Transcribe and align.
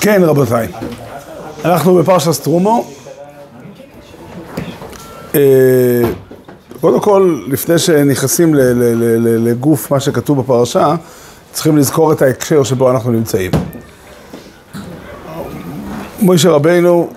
כן, 0.00 0.22
רבותיי. 0.24 0.68
אנחנו 1.64 1.94
בפרשת 1.94 2.42
תרומו. 2.42 2.86
אה, 5.34 5.40
קודם 6.80 7.00
כל, 7.00 7.40
לפני 7.48 7.78
שנכנסים 7.78 8.54
לגוף 9.44 9.90
מה 9.90 10.00
שכתוב 10.00 10.40
בפרשה, 10.40 10.94
צריכים 11.52 11.76
לזכור 11.76 12.12
את 12.12 12.22
ההקשר 12.22 12.62
שבו 12.62 12.90
אנחנו 12.90 13.10
נמצאים. 13.10 13.50
מוישה 16.20 16.50
רבינו, 16.50 17.10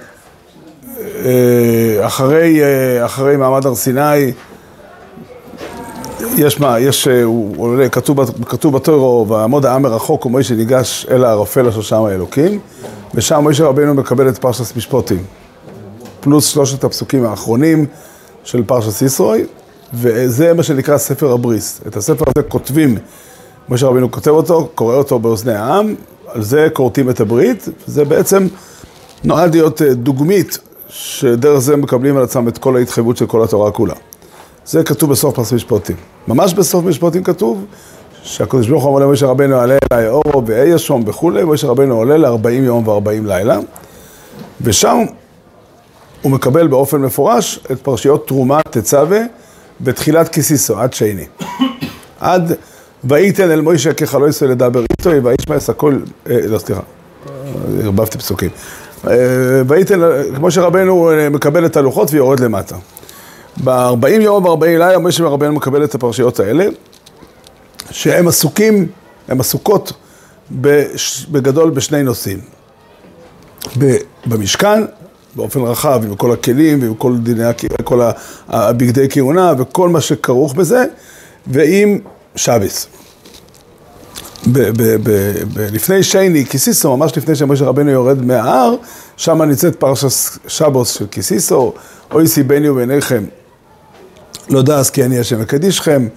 אה, 1.25 2.05
אחרי, 2.05 2.63
אה, 2.63 3.05
אחרי 3.05 3.37
מעמד 3.37 3.65
הר 3.65 3.75
סיני, 3.75 4.31
יש 6.37 6.59
מה, 6.59 6.79
יש, 6.79 7.07
אה, 7.07 7.23
הוא 7.23 7.55
עולה, 7.57 7.89
כתוב, 7.89 8.45
כתוב 8.45 8.75
בתורו, 8.75 9.27
ועמוד 9.27 9.65
העם 9.65 9.81
מרחוק 9.81 10.25
ומוישה 10.25 10.55
ניגש 10.55 11.05
אל 11.11 11.23
הערפל 11.23 11.67
אשר 11.67 11.81
שם 11.81 12.03
האלוקים, 12.03 12.59
ושם 13.13 13.39
מוישה 13.41 13.65
רבינו 13.65 13.93
מקבל 13.93 14.29
את 14.29 14.37
פרשת 14.37 14.77
משפוטים, 14.77 15.23
פלוס 16.19 16.47
שלושת 16.47 16.83
הפסוקים 16.83 17.25
האחרונים 17.25 17.85
של 18.43 18.63
פרשת 18.63 18.89
סיסרוי, 18.89 19.45
וזה 19.93 20.53
מה 20.53 20.63
שנקרא 20.63 20.97
ספר 20.97 21.31
הבריס. 21.31 21.81
את 21.87 21.97
הספר 21.97 22.25
הזה 22.35 22.47
כותבים, 22.47 22.97
משה 23.69 23.87
רבינו 23.87 24.11
כותב 24.11 24.31
אותו, 24.31 24.69
קורא 24.75 24.95
אותו 24.95 25.19
באוזני 25.19 25.53
העם, 25.53 25.95
על 26.27 26.43
זה 26.43 26.67
כורתים 26.73 27.09
את 27.09 27.19
הברית, 27.19 27.69
זה 27.87 28.05
בעצם 28.05 28.47
נועד 29.23 29.55
להיות 29.55 29.81
אה, 29.81 29.93
דוגמית, 29.93 30.57
שדרך 30.89 31.59
זה 31.59 31.75
מקבלים 31.75 32.17
על 32.17 32.23
עצמם 32.23 32.47
את 32.47 32.57
כל 32.57 32.75
ההתחייבות 32.75 33.17
של 33.17 33.25
כל 33.25 33.43
התורה 33.43 33.71
כולה. 33.71 33.93
זה 34.65 34.83
כתוב 34.83 35.09
בסוף 35.09 35.35
פרס 35.35 35.53
משפטים. 35.53 35.95
ממש 36.27 36.53
בסוף 36.53 36.85
משפטים 36.85 37.23
כתוב 37.23 37.65
שהקדוש 38.23 38.69
ברוך 38.69 38.83
הוא 38.83 38.97
אמר 38.97 39.07
למשה 39.07 39.25
רבנו 39.25 39.59
עלה 39.59 39.77
אליי 39.93 40.09
אורו 40.09 40.45
ואי 40.45 40.75
אשום 40.75 41.03
וכולי, 41.07 41.43
משה 41.43 41.67
רבנו 41.67 41.95
עולה 41.95 42.17
ל-40 42.17 42.49
יום 42.49 42.87
ו-40 42.87 43.27
לילה, 43.27 43.59
ושם 44.61 44.97
הוא 46.21 46.31
מקבל 46.31 46.67
באופן 46.67 46.97
מפורש 46.97 47.59
את 47.71 47.81
פרשיות 47.81 48.27
תרומה 48.27 48.59
תצווה 48.69 49.19
בתחילת 49.81 50.29
כסיסו, 50.29 50.79
עד 50.79 50.93
שני. 50.93 51.25
עד 52.19 52.53
וייתן 53.03 53.51
אל 53.51 53.61
מוישה 53.61 53.93
ככלו 53.93 54.27
ישראל 54.27 54.51
לדבר 54.51 54.83
איתו, 54.91 55.09
וישמע 55.23 55.55
הכל, 55.67 55.99
אה, 56.29 56.37
לא 56.47 56.57
סליחה, 56.57 56.81
ערבבתי 57.81 58.17
פסוקים. 58.17 58.49
אה, 59.07 59.13
וייתן, 59.67 59.99
כמו 60.35 60.51
שרבנו 60.51 61.11
אה, 61.11 61.29
מקבל 61.29 61.65
את 61.65 61.77
הלוחות 61.77 62.13
ויורד 62.13 62.39
למטה. 62.39 62.75
ב-40 63.63 64.07
יום 64.21 64.45
ו-40 64.45 64.65
לילה 64.65 64.99
משה 64.99 65.23
רבנו 65.23 65.53
מקבל 65.53 65.83
את 65.83 65.95
הפרשיות 65.95 66.39
האלה, 66.39 66.65
שהם 67.91 68.27
עסוקים, 68.27 68.87
הם 69.27 69.39
עסוקות 69.39 69.93
בגדול 71.31 71.69
בשני 71.69 72.03
נושאים. 72.03 72.39
במשכן, 74.25 74.83
באופן 75.35 75.59
רחב, 75.61 76.01
עם 76.05 76.15
כל 76.15 76.31
הכלים 76.31 76.81
ועם 76.81 76.95
כל 76.95 77.17
דיני, 77.17 77.43
כל 77.83 78.01
הבגדי 78.47 79.07
כהונה 79.09 79.53
וכל 79.57 79.89
מה 79.89 80.01
שכרוך 80.01 80.53
בזה, 80.53 80.85
ועם 81.47 81.99
שבס. 82.35 82.87
ב- 84.47 84.59
ב- 84.59 84.95
ב- 85.03 85.43
ב- 85.53 85.67
לפני 85.71 86.03
שייני 86.03 86.45
קיסיסו, 86.45 86.97
ממש 86.97 87.17
לפני 87.17 87.35
שמשה 87.35 87.65
רבנו 87.65 87.91
יורד 87.91 88.25
מההר, 88.25 88.75
שם 89.17 89.41
נמצאת 89.41 89.75
פרשת 89.75 90.39
שבוס 90.47 90.91
של 90.91 91.07
קיסיסו, 91.07 91.73
אוי 92.11 92.27
סי 92.27 92.43
ביני 92.43 92.69
וביניכם, 92.69 93.23
לא 94.49 94.61
דעס 94.61 94.89
כי 94.89 95.03
אני 95.05 95.19
השם 95.19 95.41
מקדישכם, 95.41 96.07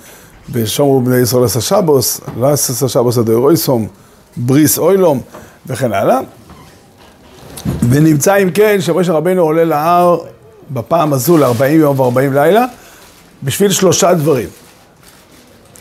ושומרו 0.52 1.00
בני 1.00 1.16
ישראל 1.16 1.44
עשה 1.44 1.60
שבוס, 1.60 2.20
לא 2.40 2.46
עשה 2.50 2.88
שבוס 2.88 3.18
עד 3.18 3.28
אויסום, 3.30 3.88
בריס 4.36 4.78
אוילום, 4.78 5.20
וכן 5.66 5.92
הלאה. 5.92 6.18
ונמצא 7.90 8.36
אם 8.42 8.50
כן 8.50 8.76
שמשה 8.80 9.12
רבנו 9.12 9.42
עולה 9.42 9.64
להר 9.64 10.18
בפעם 10.70 11.12
הזו 11.12 11.36
ל-40 11.38 11.64
יום 11.64 12.00
ו-40 12.00 12.34
לילה, 12.34 12.64
בשביל 13.42 13.70
שלושה 13.70 14.14
דברים. 14.14 14.48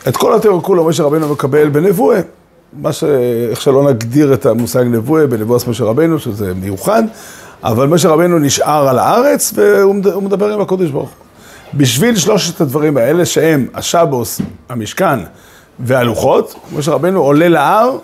את 0.07 0.17
כל 0.17 0.35
התיאור 0.35 0.61
כולו 0.63 0.85
משה 0.85 1.03
רבנו 1.03 1.29
מקבל 1.29 1.69
בנבואה, 1.69 2.19
מה 2.73 2.93
ש... 2.93 3.03
איך 3.49 3.61
שלא 3.61 3.89
נגדיר 3.89 4.33
את 4.33 4.45
המושג 4.45 4.83
נבואה, 4.83 5.27
בנבואת 5.27 5.67
משה 5.67 5.83
רבנו, 5.83 6.19
שזה 6.19 6.53
מיוחד, 6.53 7.03
אבל 7.63 7.87
משה 7.87 8.09
רבנו 8.09 8.39
נשאר 8.39 8.87
על 8.89 8.99
הארץ 8.99 9.53
והוא 9.55 9.95
מד- 9.95 10.07
הוא 10.07 10.23
מדבר 10.23 10.53
עם 10.53 10.61
הקודש 10.61 10.89
ברוך 10.89 11.09
הוא. 11.09 11.24
בשביל 11.77 12.15
שלושת 12.15 12.61
הדברים 12.61 12.97
האלה, 12.97 13.25
שהם 13.25 13.67
השבוס, 13.73 14.41
המשכן 14.69 15.19
והלוחות, 15.79 16.55
משה 16.77 16.91
רבנו 16.91 17.19
עולה 17.23 17.49
להר, 17.49 17.97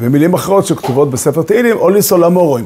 במילים 0.00 0.34
אחרות 0.34 0.66
שכתובות 0.66 1.10
בספר 1.10 1.42
תהילים, 1.42 1.76
אוליסו 1.76 2.18
למורים. 2.18 2.64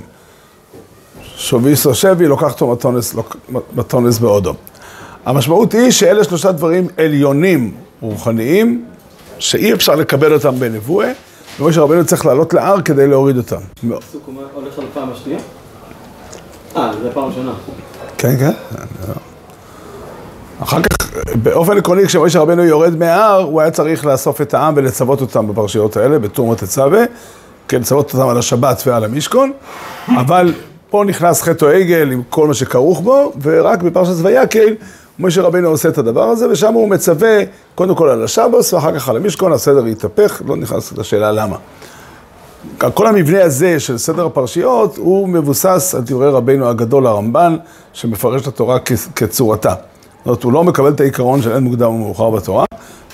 שוביסו 1.37 1.95
שבי, 1.95 2.27
לוקחתו 2.27 2.73
מתונס, 2.73 3.15
לוק- 3.15 3.37
מתונס 3.77 4.19
בעודו. 4.19 4.55
המשמעות 5.27 5.73
היא 5.73 5.91
שאלה 5.91 6.25
שלושה 6.25 6.53
דברים 6.53 6.87
עליונים, 6.97 7.75
רוחניים, 8.01 8.85
שאי 9.39 9.73
אפשר 9.73 9.95
לקבל 9.95 10.33
אותם 10.35 10.59
בנבואה, 10.59 11.13
ומשה 11.61 11.81
רבנו 11.81 12.05
צריך 12.05 12.27
לעלות 12.27 12.55
להר 12.55 12.81
כדי 12.81 13.07
להוריד 13.07 13.37
אותם. 13.37 13.57
הפסוק 13.97 14.23
הולך 14.55 14.79
על 14.79 14.85
הפעם 14.93 15.09
השנייה? 15.13 15.41
אה, 16.77 16.93
זה 17.03 17.09
הפעם 17.11 17.25
הראשונה. 17.25 17.53
כן, 18.19 18.37
כן. 18.39 18.53
אחר 20.63 20.81
כך, 20.83 21.11
באופן 21.43 21.79
עקרוני, 21.79 22.07
כשמשה 22.07 22.41
רבנו 22.41 22.65
יורד 22.65 22.97
מההר, 22.97 23.43
הוא 23.43 23.61
היה 23.61 23.71
צריך 23.71 24.07
לאסוף 24.07 24.41
את 24.41 24.55
העם 24.55 24.75
ולצוות 24.77 25.21
אותם 25.21 25.49
בפרשיות 25.49 25.97
האלה, 25.97 26.19
בתורמת 26.19 26.59
תצווה, 26.59 27.05
כן, 27.69 27.81
לצוות 27.81 28.15
אותם 28.15 28.29
על 28.29 28.39
השבת 28.39 28.83
ועל 28.87 29.05
המשכון, 29.05 29.53
אבל 30.09 30.55
פה 30.91 31.05
נכנס 31.07 31.43
חטא 31.43 31.65
העגל 31.65 32.13
עם 32.13 32.23
כל 32.31 32.49
מה 32.49 32.55
שכרוך 32.55 33.01
בו, 33.01 33.33
ורק 33.43 33.83
בפרשת 33.83 34.13
ויקל, 34.23 34.75
משה 35.19 35.43
רבנו 35.43 35.69
עושה 35.69 35.89
את 35.89 35.99
הדבר 35.99 36.25
הזה, 36.25 36.49
ושם 36.49 36.73
הוא 36.75 36.89
מצווה 36.89 37.39
קודם 37.75 37.95
כל 37.95 38.09
על 38.09 38.25
השבוס, 38.25 38.73
ואחר 38.73 38.95
כך 38.95 39.09
על 39.09 39.17
המשכון, 39.17 39.53
הסדר 39.53 39.87
יתהפך, 39.87 40.43
לא 40.47 40.57
נכנס 40.57 40.93
לשאלה 40.93 41.33
למה. 41.33 41.57
כל 42.95 43.07
המבנה 43.07 43.45
הזה 43.45 43.81
של 43.81 43.99
סדר 43.99 44.27
הפרשיות 44.27 44.97
הוא 44.97 45.29
מבוסס 45.29 45.95
על 45.95 46.03
דברי 46.03 46.29
רבינו 46.31 46.69
הגדול 46.69 47.07
הרמב"ן 47.07 47.57
שמפרש 47.93 48.43
את 48.43 48.47
התורה 48.47 48.79
כצורתה. 49.17 49.75
זאת 50.21 50.27
אומרת, 50.27 50.43
הוא 50.43 50.53
לא 50.53 50.65
מקבל 50.65 50.91
את 50.93 51.01
העיקרון 51.01 51.43
של 51.43 51.53
אין 51.53 51.63
מוקדם 51.63 51.89
ומאוחר 51.89 52.31
בתורה, 52.31 52.65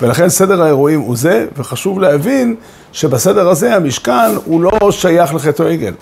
ולכן 0.03 0.28
סדר 0.28 0.62
האירועים 0.62 1.00
הוא 1.00 1.17
זה, 1.17 1.47
וחשוב 1.56 2.00
להבין 2.00 2.56
שבסדר 2.93 3.49
הזה 3.49 3.75
המשכן 3.75 4.34
הוא 4.44 4.62
לא 4.62 4.91
שייך 4.91 5.34
לחטא 5.34 5.62
העגל. 5.62 5.93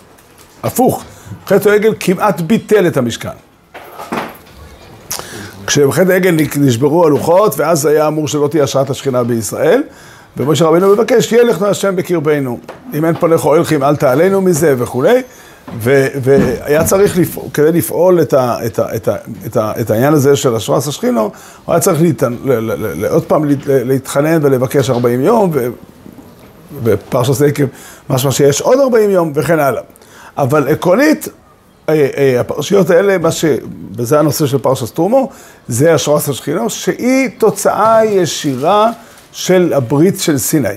הפוך, 0.63 1.05
חטא 1.47 1.69
העגל 1.69 1.95
כמעט 2.01 2.41
ביטל 2.41 2.87
את 2.87 2.97
המשכן. 2.97 3.29
כשבחטא 5.67 6.11
העגל 6.13 6.37
נשברו 6.57 7.07
הלוחות, 7.07 7.55
ואז 7.57 7.87
היה 7.87 8.09
אמור 8.09 8.29
שלא 8.29 8.49
תהיה 8.49 8.65
השראת 8.65 8.91
השכינה 8.91 9.25
בישראל, 9.25 9.83
ומשה 10.37 10.65
רבינו 10.65 10.93
מבקש, 10.93 11.33
יהיה 11.33 11.45
לך 11.45 11.63
השם 11.63 11.97
בקרבנו. 11.97 12.59
אם 12.95 13.05
אין 13.05 13.15
פניך 13.15 13.45
או 13.45 13.55
אלכים, 13.55 13.83
אל 13.83 13.97
תעלינו 13.97 14.41
מזה 14.41 14.75
וכולי. 14.79 15.23
והיה 15.81 16.85
צריך 16.85 17.19
לפעול, 17.19 17.47
כדי 17.55 17.73
לפעול 17.73 18.21
את, 18.23 18.33
ה- 18.35 18.57
את, 18.67 18.79
ה- 18.79 18.97
את, 18.97 19.09
ה- 19.09 19.17
את, 19.47 19.57
ה- 19.57 19.73
את 19.81 19.91
העניין 19.91 20.15
הזה 20.15 20.37
של 20.37 20.55
השראת 20.57 20.87
השכינו, 20.87 21.21
הוא 21.21 21.31
היה 21.73 21.81
צריך 21.81 22.03
להת- 22.03 22.23
ל- 22.23 22.53
ל- 22.53 23.03
ל- 23.03 23.07
עוד 23.07 23.25
פעם 23.25 23.45
להת- 23.45 23.59
להתחנן 23.67 24.39
ולבקש 24.43 24.91
40 24.91 25.21
יום, 25.21 25.51
ו- 25.53 25.69
בפרשת 26.83 27.33
סקר 27.33 27.65
משמע 28.11 28.31
שיש 28.33 28.61
עוד 28.61 28.79
40 28.81 29.11
יום 29.11 29.33
וכן 29.35 29.59
הלאה. 29.59 29.83
אבל 30.39 30.69
עקרונית, 30.69 31.29
אה, 31.89 32.09
אה, 32.17 32.41
הפרשיות 32.41 32.91
האלה, 32.91 33.19
מה 33.19 33.33
ש... 33.33 33.45
וזה 33.97 34.19
הנושא 34.19 34.47
של 34.47 34.59
פרשת 34.59 34.95
תרומו, 34.95 35.29
זה 35.69 35.95
השראת 35.95 36.29
השכינו, 36.29 36.71
שהיא 36.71 37.29
תוצאה 37.39 38.05
ישירה 38.05 38.91
של 39.33 39.73
הברית 39.77 40.21
של 40.21 40.39
סיני. 40.39 40.69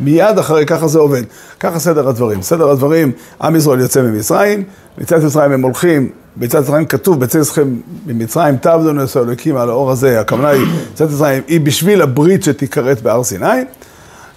מיד 0.00 0.38
אחרי, 0.38 0.66
ככה 0.66 0.88
זה 0.88 0.98
עובד. 0.98 1.22
ככה 1.60 1.78
סדר 1.78 2.08
הדברים. 2.08 2.42
סדר 2.42 2.70
הדברים, 2.70 3.12
עם 3.42 3.56
ישראל 3.56 3.80
יוצא 3.80 4.02
ממצרים, 4.02 4.62
מצד 4.98 5.24
מצרים 5.24 5.52
הם 5.52 5.62
הולכים, 5.62 6.10
בצד 6.36 6.60
מצרים 6.60 6.86
כתוב, 6.86 7.20
בצד 7.20 7.38
מצרים 7.38 7.82
ממצרים 8.06 8.56
תעבדו 8.56 8.92
נשא 8.92 9.20
אלוקים 9.20 9.56
על 9.56 9.70
האור 9.70 9.90
הזה, 9.90 10.20
הכוונה 10.20 10.48
היא, 10.48 10.66
בצד 10.92 11.04
מצרים 11.04 11.42
היא 11.48 11.60
בשביל 11.60 12.02
הברית 12.02 12.42
שתיכרת 12.42 13.02
בהר 13.02 13.24
סיני, 13.24 13.46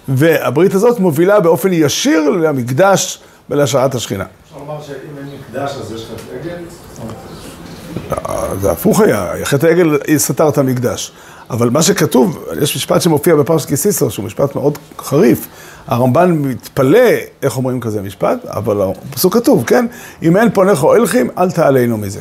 והברית 0.08 0.74
הזאת 0.74 0.98
מובילה 0.98 1.40
באופן 1.40 1.72
ישיר 1.72 2.30
למקדש 2.30 3.20
ולהשראת 3.50 3.94
השכינה. 3.94 4.24
אפשר 4.44 4.58
לומר 4.58 4.82
שאם 4.82 4.94
אין 5.18 5.26
מקדש 5.40 5.76
אז 5.80 5.92
יש 5.92 6.06
חטא 6.06 6.36
עגל? 6.40 6.56
זה 8.60 8.70
הפוך 8.70 9.00
היה, 9.00 9.32
חטא 9.44 9.66
העגל 9.66 9.98
סתר 10.16 10.48
את 10.48 10.58
המקדש. 10.58 11.12
אבל 11.50 11.70
מה 11.70 11.82
שכתוב, 11.82 12.44
יש 12.62 12.76
משפט 12.76 13.02
שמופיע 13.02 13.34
בפרשת 13.34 13.68
קיסיסר, 13.68 14.08
שהוא 14.08 14.24
משפט 14.24 14.54
מאוד 14.54 14.78
חריף. 14.98 15.48
הרמב"ן 15.86 16.30
מתפלא 16.30 17.08
איך 17.42 17.56
אומרים 17.56 17.80
כזה 17.80 18.02
משפט, 18.02 18.38
אבל 18.44 18.82
הפסוק 18.82 19.34
כתוב, 19.34 19.64
כן? 19.66 19.86
אם 20.22 20.36
אין 20.36 20.50
פונך 20.50 20.82
או 20.82 20.94
אלכים, 20.94 21.30
אל 21.38 21.50
תעלינו 21.50 21.98
מזה. 21.98 22.20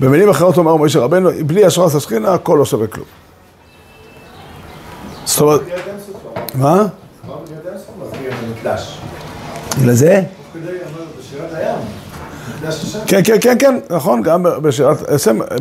במילים 0.00 0.28
אחרות 0.28 0.58
אומר 0.58 0.76
משה 0.76 0.98
רבנו, 0.98 1.30
בלי 1.46 1.64
השראת 1.64 1.94
השכינה, 1.94 2.34
הכל 2.34 2.56
לא 2.58 2.64
שווה 2.64 2.86
כלום. 2.86 3.06
זאת 5.24 5.40
אומרת, 5.40 5.60
לא. 5.60 5.76
מה? 6.54 6.86
לזה? 9.84 10.22
כן, 13.06 13.20
כן, 13.24 13.36
כן, 13.40 13.56
כן, 13.58 13.78
נכון, 13.90 14.22
גם 14.22 14.42
בשירת, 14.42 14.96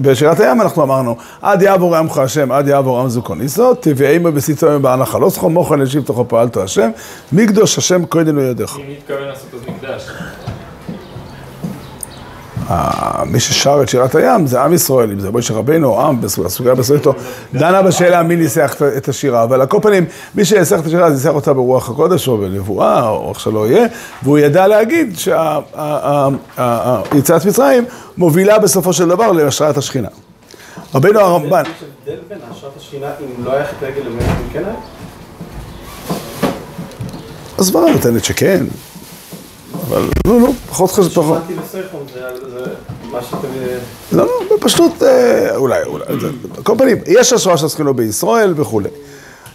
בשירת 0.02 0.40
הים 0.40 0.62
אנחנו 0.62 0.84
אמרנו, 0.84 1.18
עד 1.42 1.62
יעבור 1.62 1.96
עמך 1.96 2.18
השם, 2.18 2.52
עד 2.52 2.68
יעבור 2.68 3.00
עם 3.00 3.10
זוכון 3.10 3.42
יסוד, 3.42 3.78
תביאימו 3.80 4.32
בסיתו 4.32 4.66
יום 4.66 4.82
בענך 4.82 5.18
לא 5.22 5.30
זכו, 5.30 5.50
מוכן 5.50 5.82
ישיב 5.82 6.04
תוכו 6.04 6.28
פעלתו 6.28 6.64
השם, 6.64 6.90
מקדוש 7.32 7.78
השם 7.78 8.06
קודם 8.06 8.40
ידיך. 8.40 8.78
אם 8.78 8.84
נתכוון 8.92 9.24
לעשות 9.24 9.54
אז 9.54 9.62
מקדש. 9.68 10.12
מי 13.26 13.40
ששר 13.40 13.80
את 13.84 13.90
שירת 13.90 14.16
הים 14.16 14.48
זה 14.48 14.62
עם 14.62 14.74
ישראל, 14.74 15.12
אם 15.12 15.20
זה 15.20 15.32
משה 15.32 15.54
רבינו 15.54 15.88
או 15.90 16.02
עם, 16.02 16.22
בסוגיה 16.22 16.48
הסוגיה 16.48 16.76
בסרטו, 16.76 17.14
דנה 17.54 17.82
בשאלה 17.82 18.24
מי 18.24 18.36
ניסח 18.36 18.76
את- 18.98 19.10
השירה, 19.10 19.44
אבל 19.44 19.62
על 19.62 19.68
כל 19.68 19.80
פנים, 19.82 20.06
מי 20.36 20.46
שינסח 20.46 20.80
את 20.80 20.86
השירה, 20.86 21.10
ניסח 21.10 21.30
אותה 21.30 21.54
ברוח 21.54 21.90
הקודש 21.90 22.28
או 22.28 22.38
בנבואה, 22.38 23.10
או 23.10 23.30
איך 23.30 23.40
שלא 23.40 23.68
יהיה, 23.68 23.86
והוא 24.24 24.38
ידע 24.38 24.68
להגיד 24.68 25.14
שיציאת 25.18 25.46
מצרים 27.46 27.86
מובילה 28.18 28.60
בסופו 28.60 28.94
של 28.94 29.08
דבר 29.10 29.32
להשראת 29.32 29.78
השכינה. 29.78 30.08
רבינו 30.96 31.20
הרמב"ן, 31.20 31.64
יש 31.66 31.70
הבדל 32.08 32.20
בין 32.30 32.38
השראת 32.52 32.72
השכינה 32.78 33.08
אם 33.22 33.46
לא 33.46 33.54
היה 33.54 33.66
חטא 33.66 33.86
עגל 33.86 34.02
לבין 34.02 34.20
אם 34.20 34.26
כן 34.54 34.64
היה? 34.66 34.76
הסברה 37.60 37.92
נותנת 37.92 38.26
שכן, 38.26 38.66
אבל 39.88 40.10
נו, 40.28 40.40
נו, 40.40 40.54
פחות 40.70 40.92
חשוב. 40.92 41.26
שמעתי 41.28 41.54
בסרטון, 41.54 42.06
זה 42.54 42.66
מה 43.12 43.22
שאתם... 43.22 43.48
לא, 44.12 44.26
לא, 44.26 44.56
פשוט, 44.60 45.04
אה, 45.04 45.56
אולי, 45.56 45.84
אולי, 45.84 46.06
על 46.08 46.64
כל 46.64 46.74
פנים, 46.78 46.98
יש 47.08 47.34
השראה 47.34 47.58
של 47.58 47.66
השכינו 47.66 47.94
בישראל 47.94 48.54
וכולי. 48.58 48.90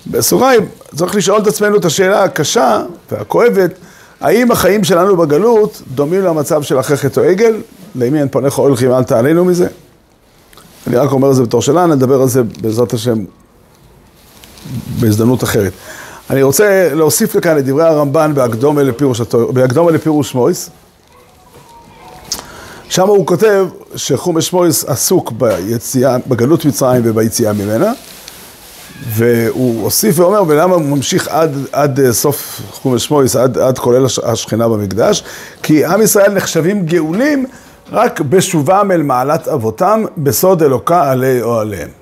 בסוגריים, 0.07 0.69
צריך 0.97 1.15
לשאול 1.17 1.41
את 1.43 1.47
עצמנו 1.47 1.77
את 1.77 1.85
השאלה 1.85 2.25
הקשה 2.25 2.83
והכואבת, 3.11 3.71
האם 4.21 4.51
החיים 4.51 4.85
שלנו 4.85 5.17
בגלות 5.17 5.83
דומים 5.95 6.21
למצב 6.23 6.63
של 6.63 6.81
אחרי 6.81 6.97
חטא 6.97 7.21
עגל? 7.21 7.57
לימי 7.95 8.21
אין 8.21 8.29
פניך 8.29 8.55
הולכים, 8.55 8.93
אל 8.93 9.05
תעלינו 9.05 9.45
מזה? 9.45 9.67
אני 10.87 10.97
רק 10.97 11.13
אומר 11.13 11.31
את 11.31 11.37
זה 11.37 11.43
בתור 11.43 11.63
שאלה, 11.63 11.87
נדבר 11.87 12.21
על 12.23 12.29
זה 12.29 12.43
בעזרת 12.43 12.93
השם 12.93 13.25
בהזדמנות 15.01 15.45
אחרת. 15.45 15.73
אני 16.33 16.43
רוצה 16.43 16.89
להוסיף 16.95 17.35
לכאן 17.35 17.59
את 17.59 17.65
דברי 17.65 17.83
הרמב"ן 17.85 18.35
בהקדומה 18.35 19.91
לפירוש, 19.93 20.35
מויס. 20.35 20.71
שם 22.89 23.09
הוא 23.09 23.27
כותב 23.27 23.67
שחומש 23.97 24.53
מויס 24.53 24.85
עסוק 24.85 25.33
ביציאה, 25.33 26.17
בגלות 26.27 26.65
מצרים 26.65 27.03
וביציאה 27.05 27.53
ממנה, 27.53 27.93
והוא 29.09 29.83
הוסיף 29.83 30.19
ואומר, 30.19 30.43
ולמה 30.49 30.75
הוא 30.75 30.83
ממשיך 30.83 31.29
עד, 31.29 31.57
עד 31.73 32.01
אה, 32.01 32.13
סוף 32.13 32.61
חומש 32.71 33.11
מויס, 33.11 33.37
עד, 33.37 33.59
עד 33.59 33.79
כולל 33.79 34.05
הש- 34.05 34.19
השכינה 34.19 34.69
במקדש? 34.69 35.25
כי 35.63 35.85
עם 35.87 36.03
ישראל 36.03 36.33
נחשבים 36.35 36.87
גאולים 36.87 37.47
רק 37.93 38.21
בשובם 38.21 38.91
אל 38.95 39.03
מעלת 39.03 39.49
אבותם, 39.49 40.05
בסוד 40.17 40.63
אלוקה 40.63 41.11
עלי 41.11 41.43
או 41.43 41.59
עליהם. 41.59 42.02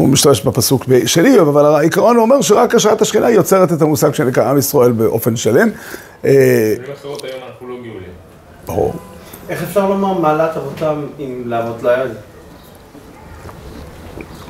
הוא 0.00 0.08
משתמש 0.08 0.40
בפסוק 0.42 0.84
שלי, 1.06 1.40
אבל 1.40 1.64
העיקרון 1.64 2.16
הוא 2.16 2.22
אומר 2.22 2.40
שרק 2.40 2.74
השעת 2.74 3.02
השכינה 3.02 3.30
יוצרת 3.30 3.72
את 3.72 3.82
המושג 3.82 4.14
שנקרא 4.14 4.50
עם 4.50 4.58
ישראל 4.58 4.92
באופן 4.92 5.36
שלם. 5.36 5.68
אה, 6.24 6.74
במילים 6.76 6.94
אחרות 7.00 7.24
היום 7.24 7.40
אנחנו 7.48 7.68
לא 7.68 7.74
גאולים. 7.74 8.10
ברור. 8.66 8.94
איך 9.48 9.62
אפשר 9.62 9.88
לומר 9.88 10.18
מעלת 10.18 10.56
אבותם 10.56 11.00
אם 11.18 11.42
לאבות 11.46 11.82
לא 11.82 11.88
היה 11.90 12.04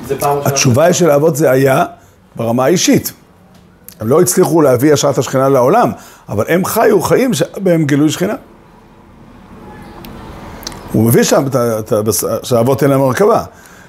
זה? 0.07 0.15
התשובה 0.45 0.83
היא 0.85 0.93
של 0.93 1.09
האבות 1.09 1.35
זה 1.35 1.51
היה 1.51 1.85
ברמה 2.35 2.65
האישית. 2.65 3.13
הם 3.99 4.07
לא 4.07 4.21
הצליחו 4.21 4.61
להביא 4.61 4.93
השראת 4.93 5.17
השכינה 5.17 5.49
לעולם, 5.49 5.91
אבל 6.29 6.45
הם 6.47 6.65
חיו 6.65 7.01
חיים 7.01 7.33
שבהם 7.33 7.85
גילוי 7.85 8.09
שכינה. 8.09 8.33
הוא 10.91 11.03
מביא 11.03 11.23
שם 11.23 11.43
את 11.47 11.55
ה- 11.55 11.79
את 11.79 11.91
ה- 11.93 12.01
שהאבות 12.43 12.83
אין 12.83 12.91
להם 12.91 13.01
הרכבה. 13.01 13.43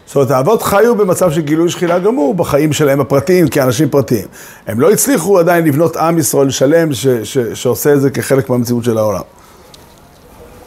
זאת 0.07 0.17
אומרת, 0.17 0.31
האבות 0.31 0.63
חיו 0.63 0.95
במצב 0.95 1.31
של 1.31 1.41
גילוי 1.41 1.71
שכינה 1.71 1.99
גמור 1.99 2.35
בחיים 2.35 2.73
שלהם 2.73 3.01
הפרטיים, 3.01 3.49
כאנשים 3.49 3.89
פרטיים. 3.89 4.27
הם 4.67 4.81
לא 4.81 4.91
הצליחו 4.91 5.39
עדיין 5.39 5.65
לבנות 5.65 5.97
עם 5.97 6.19
ישראל 6.19 6.51
שלם 6.51 6.95
ש, 6.95 7.07
ש, 7.07 7.39
שעושה 7.39 7.95
את 7.95 8.01
זה 8.01 8.11
כחלק 8.11 8.51
מהמציאות 8.51 8.85
של 8.85 8.99
העולם. 8.99 9.23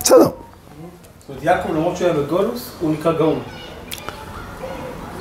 בסדר. 0.04 0.18
זאת 0.20 0.30
אומרת, 1.30 1.44
יעקב, 1.44 1.70
למרות 1.70 1.98
שהוא 1.98 2.08
היה 2.08 2.18
בגולוס, 2.18 2.72
הוא 2.80 2.92
נקרא 2.92 3.12
גאון. 3.12 3.40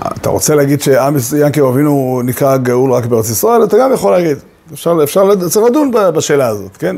אתה 0.06 0.30
רוצה 0.30 0.54
להגיד 0.54 0.82
שעם 0.82 1.16
ינקב 1.38 1.64
אבינו 1.64 2.22
נקרא 2.24 2.56
גאול 2.56 2.92
רק 2.92 3.06
בארץ 3.06 3.30
ישראל? 3.30 3.64
אתה 3.64 3.76
גם 3.78 3.92
יכול 3.92 4.12
להגיד. 4.12 4.38
אפשר, 4.72 4.98
אפשר, 5.02 5.48
צריך 5.48 5.66
לדון 5.66 5.90
בשאלה 5.90 6.48
הזאת, 6.48 6.76
כן? 6.76 6.96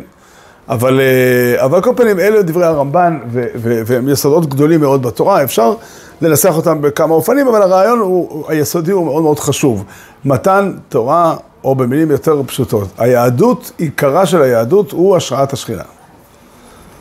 אבל, 0.69 1.01
אה, 1.01 1.65
אבל 1.65 1.75
על 1.75 1.83
כל 1.83 1.93
פנים, 1.97 2.19
אלה 2.21 2.43
דברי 2.43 2.65
הרמב"ן, 2.65 3.19
והם 3.63 4.09
יסודות 4.09 4.47
גדולים 4.47 4.81
מאוד 4.81 5.03
בתורה, 5.03 5.45
אפשר 5.45 5.75
לנסח 6.21 6.57
אותם 6.57 6.81
בכמה 6.81 7.15
אופנים, 7.15 7.49
אבל 7.49 7.63
הרעיון 7.63 7.99
הוא, 7.99 8.45
היסודי 8.49 8.93
הוא 8.93 9.05
מאוד 9.05 9.23
מאוד 9.23 9.39
חשוב. 9.39 9.85
מתן 10.25 10.73
תורה, 10.89 11.37
או 11.65 11.75
במילים 11.75 12.11
יותר 12.11 12.43
פשוטות, 12.47 12.89
היהדות, 12.99 13.73
עיקרה 13.79 14.27
של 14.27 14.43
היהדות 14.43 14.93
הוא 14.93 15.17
השראת 15.17 15.53
השכינה. 15.53 15.83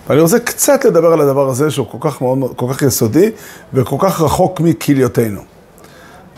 ואני 0.10 0.22
רוצה 0.22 0.40
קצת 0.40 0.86
לדבר 0.86 1.14
על 1.14 1.22
הדבר 1.22 1.50
הזה, 1.50 1.72
שהוא 1.72 1.88
כל 1.92 1.98
כך, 2.02 2.22
מאוד, 2.22 2.40
כל 2.56 2.66
כך 2.74 2.82
יסודי, 2.82 3.32
וכל 3.74 3.96
כך 4.00 4.22
רחוק 4.22 4.62
מכליותנו. 4.62 5.42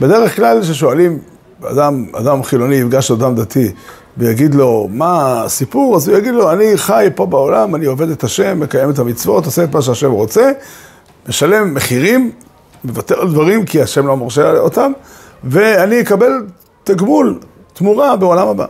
בדרך 0.01 0.35
כלל 0.35 0.61
כששואלים, 0.61 1.19
אדם, 1.63 2.05
אדם 2.13 2.43
חילוני 2.43 2.75
יפגש 2.75 3.11
אדם 3.11 3.35
דתי 3.35 3.71
ויגיד 4.17 4.55
לו, 4.55 4.87
מה 4.91 5.41
הסיפור? 5.43 5.95
אז 5.95 6.07
הוא 6.07 6.17
יגיד 6.17 6.33
לו, 6.33 6.51
אני 6.51 6.77
חי 6.77 7.07
פה 7.15 7.25
בעולם, 7.25 7.75
אני 7.75 7.85
עובד 7.85 8.09
את 8.09 8.23
השם, 8.23 8.59
מקיים 8.59 8.89
את 8.89 8.99
המצוות, 8.99 9.45
עושה 9.45 9.63
את 9.63 9.75
מה 9.75 9.81
שהשם 9.81 10.11
רוצה, 10.11 10.51
משלם 11.27 11.73
מחירים, 11.73 12.31
מוותר 12.83 13.21
על 13.21 13.31
דברים 13.31 13.65
כי 13.65 13.81
השם 13.81 14.07
לא 14.07 14.17
מורשה 14.17 14.57
אותם, 14.57 14.91
ואני 15.43 16.01
אקבל 16.01 16.31
תגמול, 16.83 17.39
תמורה 17.73 18.15
בעולם 18.15 18.47
הבא. 18.47 18.65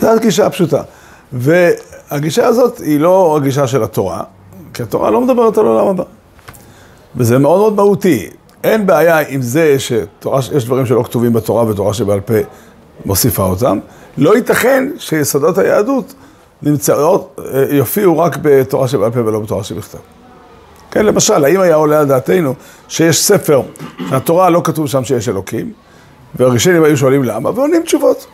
זו 0.00 0.10
הגישה 0.10 0.46
הפשוטה. 0.46 0.82
והגישה 1.32 2.46
הזאת 2.46 2.78
היא 2.78 3.00
לא 3.00 3.36
הגישה 3.36 3.66
של 3.66 3.82
התורה, 3.82 4.22
כי 4.74 4.82
התורה 4.82 5.10
לא 5.10 5.20
מדברת 5.20 5.58
על 5.58 5.66
עולם 5.66 5.86
הבא. 5.86 6.04
וזה 7.16 7.38
מאוד 7.38 7.58
מאוד 7.58 7.74
מהותי. 7.74 8.30
אין 8.64 8.86
בעיה 8.86 9.18
עם 9.18 9.42
זה 9.42 9.76
שתורה, 9.78 10.40
יש 10.56 10.64
דברים 10.64 10.86
שלא 10.86 11.02
כתובים 11.02 11.32
בתורה 11.32 11.64
ותורה 11.64 11.94
שבעל 11.94 12.20
פה 12.20 12.34
מוסיפה 13.04 13.42
אותם. 13.42 13.78
לא 14.18 14.36
ייתכן 14.36 14.88
שיסודות 14.98 15.58
היהדות 15.58 16.14
נמצאות, 16.62 17.40
אה, 17.54 17.64
יופיעו 17.70 18.18
רק 18.18 18.38
בתורה 18.42 18.88
שבעל 18.88 19.10
פה 19.10 19.20
ולא 19.20 19.40
בתורה 19.40 19.64
שבכתב. 19.64 19.98
כן, 20.90 21.06
למשל, 21.06 21.44
האם 21.44 21.60
היה 21.60 21.74
עולה 21.74 22.00
על 22.00 22.06
דעתנו 22.06 22.54
שיש 22.88 23.24
ספר 23.24 23.62
שהתורה 24.10 24.50
לא 24.50 24.60
כתוב 24.64 24.86
שם 24.86 25.04
שיש 25.04 25.28
אלוקים, 25.28 25.72
והראשונים 26.34 26.84
היו 26.84 26.96
שואלים 26.96 27.24
למה, 27.24 27.50
ועונים 27.50 27.82
תשובות. 27.82 28.26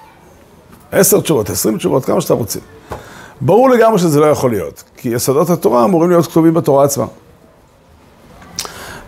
עשר 0.93 1.21
תשובות, 1.21 1.51
עשרים 1.51 1.79
תשובות, 1.79 2.05
כמה 2.05 2.21
שאתה 2.21 2.35
רוצה. 2.35 2.59
ברור 3.41 3.71
לגמרי 3.71 3.99
שזה 3.99 4.21
לא 4.21 4.27
יכול 4.27 4.51
להיות, 4.51 4.83
כי 4.97 5.09
יסודות 5.09 5.51
התורה 5.51 5.85
אמורים 5.85 6.11
להיות 6.11 6.27
כתובים 6.27 6.55
בתורה 6.55 6.85
עצמה. 6.85 7.07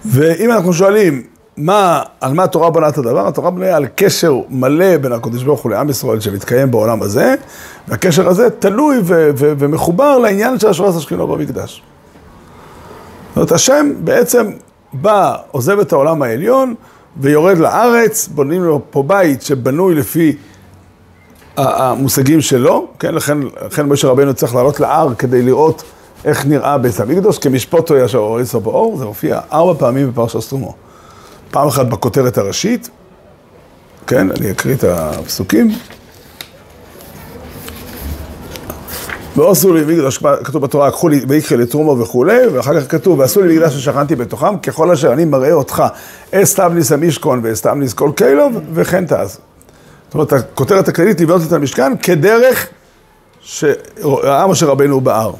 ואם 0.04 0.50
אנחנו 0.50 0.72
שואלים, 0.72 1.22
מה, 1.56 2.02
על 2.20 2.34
מה 2.34 2.44
התורה 2.44 2.70
בונה 2.70 2.88
את 2.88 2.98
הדבר? 2.98 3.28
התורה 3.28 3.50
בנויה 3.50 3.76
על 3.76 3.86
קשר 3.94 4.34
מלא 4.48 4.96
בין 4.96 5.12
הקדוש 5.12 5.42
ברוך 5.42 5.60
הוא 5.60 5.72
לעם 5.72 5.90
ישראל 5.90 6.20
שמתקיים 6.20 6.70
בעולם 6.70 7.02
הזה, 7.02 7.34
והקשר 7.88 8.28
הזה 8.28 8.50
תלוי 8.50 8.98
ו- 9.04 9.30
ו- 9.36 9.52
ומחובר 9.58 10.18
לעניין 10.18 10.58
של 10.58 10.68
השראת 10.68 10.94
השכינה 10.94 11.26
במקדש. 11.26 11.82
זאת 13.28 13.36
אומרת, 13.36 13.52
השם 13.52 13.92
בעצם 13.98 14.50
בא, 14.92 15.36
עוזב 15.50 15.78
את 15.78 15.92
העולם 15.92 16.22
העליון 16.22 16.74
ויורד 17.16 17.58
לארץ, 17.58 18.28
בונים 18.28 18.64
לו 18.64 18.80
פה 18.90 19.02
בית 19.02 19.42
שבנוי 19.42 19.94
לפי 19.94 20.36
המושגים 21.56 22.40
שלו, 22.40 22.88
כן, 22.98 23.14
לכן, 23.14 23.38
לכן 23.66 23.86
משה 23.86 24.08
רבנו 24.08 24.34
צריך 24.34 24.54
לעלות 24.54 24.80
להר 24.80 25.14
כדי 25.14 25.42
לראות 25.42 25.82
איך 26.24 26.46
נראה 26.46 26.78
בית 26.78 27.00
המקדוש, 27.00 27.38
כמשפוטו 27.38 27.96
ישר 27.96 28.18
אוריסו 28.18 28.60
באור, 28.60 28.96
זה 28.98 29.04
מופיע 29.04 29.40
ארבע 29.52 29.74
פעמים 29.78 30.10
בפרשת 30.10 30.48
תרומו. 30.48 30.74
פעם 31.50 31.68
אחת 31.68 31.86
בכותרת 31.86 32.38
הראשית, 32.38 32.90
כן, 34.06 34.30
אני 34.30 34.50
אקריא 34.50 34.74
את 34.74 34.84
הפסוקים. 34.84 35.70
ועשו 39.36 39.74
לי 39.74 39.94
מקדש, 39.94 40.18
כתוב 40.44 40.62
בתורה, 40.62 40.90
קחו 40.90 41.08
לי 41.08 41.24
ויקחי 41.28 41.56
לתרומו 41.56 41.98
וכולי, 41.98 42.46
ואחר 42.46 42.80
כך 42.80 42.90
כתוב, 42.90 43.18
ועשו 43.18 43.42
לי 43.42 43.56
מקדש 43.56 43.72
ששכנתי 43.72 44.16
בתוכם, 44.16 44.58
ככל 44.58 44.90
אשר 44.90 45.12
אני 45.12 45.24
מראה 45.24 45.52
אותך, 45.52 45.82
אסתבניס 46.32 46.92
המשכון 46.92 47.40
ואסתבניס 47.42 47.94
כל 47.94 48.10
קילוב, 48.16 48.56
וכן 48.74 49.06
תעש. 49.06 49.30
זאת 49.32 50.14
אומרת, 50.14 50.32
הכותרת 50.32 50.88
הכללית 50.88 51.20
לבנות 51.20 51.42
את 51.48 51.52
המשכן 51.52 51.92
כדרך 52.02 52.68
שהעם 53.40 54.50
אשר 54.50 54.66
רבנו 54.66 55.00
בער. 55.00 55.32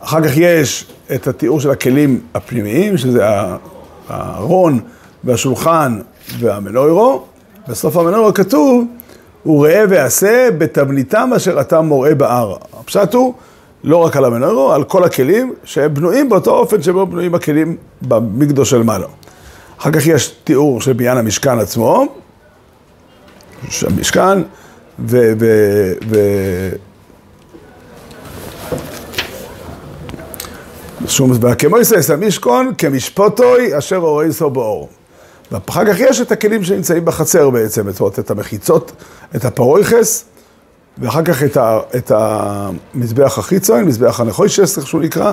אחר 0.00 0.28
כך 0.28 0.36
יש 0.36 0.86
את 1.14 1.26
התיאור 1.26 1.60
של 1.60 1.70
הכלים 1.70 2.20
הפנימיים, 2.34 2.98
שזה 2.98 3.26
הארון 4.08 4.80
והשולחן 5.24 6.00
והמנוירו, 6.38 7.24
בסוף 7.68 7.96
המנוירו 7.96 8.34
כתוב, 8.34 8.84
הוא 9.42 9.66
ראה 9.66 9.84
ועשה 9.88 10.48
בתבניתם 10.58 11.30
אשר 11.36 11.60
אתה 11.60 11.80
מוראה 11.80 12.14
בהר. 12.14 12.56
הפשט 12.80 13.14
הוא, 13.14 13.34
לא 13.84 13.96
רק 13.96 14.16
על 14.16 14.24
המנוירו, 14.24 14.72
על 14.72 14.84
כל 14.84 15.04
הכלים 15.04 15.54
שהם 15.64 15.94
בנויים 15.94 16.28
באותו 16.28 16.50
אופן 16.50 16.82
שבו 16.82 17.06
בנויים 17.06 17.34
הכלים 17.34 17.76
במקדוש 18.02 18.70
של 18.70 18.82
מעלה. 18.82 19.06
אחר 19.78 19.90
כך 19.90 20.06
יש 20.06 20.28
תיאור 20.44 20.80
של 20.80 20.92
בניין 20.92 21.18
המשכן 21.18 21.58
עצמו, 21.58 22.06
המשכן, 23.82 24.38
ו... 24.98 25.32
ו, 25.40 25.46
ו 26.08 26.18
שום 31.08 31.32
וכמו 31.40 31.78
יסייס 31.78 32.10
המשכון 32.10 32.72
כמשפוטוי 32.78 33.78
אשר 33.78 33.96
רואה 33.96 34.32
סו 34.32 34.50
באור. 34.50 34.88
ואחר 35.52 35.84
כך 35.84 36.00
יש 36.00 36.20
את 36.20 36.32
הכלים 36.32 36.64
שנמצאים 36.64 37.04
בחצר 37.04 37.50
בעצם, 37.50 37.90
זאת 37.90 38.00
אומרת, 38.00 38.18
את 38.18 38.30
המחיצות, 38.30 38.92
את 39.36 39.44
הפרויכס, 39.44 40.24
ואחר 40.98 41.22
כך 41.22 41.42
את, 41.42 41.56
ה, 41.56 41.78
את 41.96 42.12
המזבח 42.14 43.38
החיצון, 43.38 43.84
מזבח 43.84 44.20
הנחוישס, 44.20 44.78
איך 44.78 44.86
שהוא 44.86 45.00
נקרא, 45.00 45.32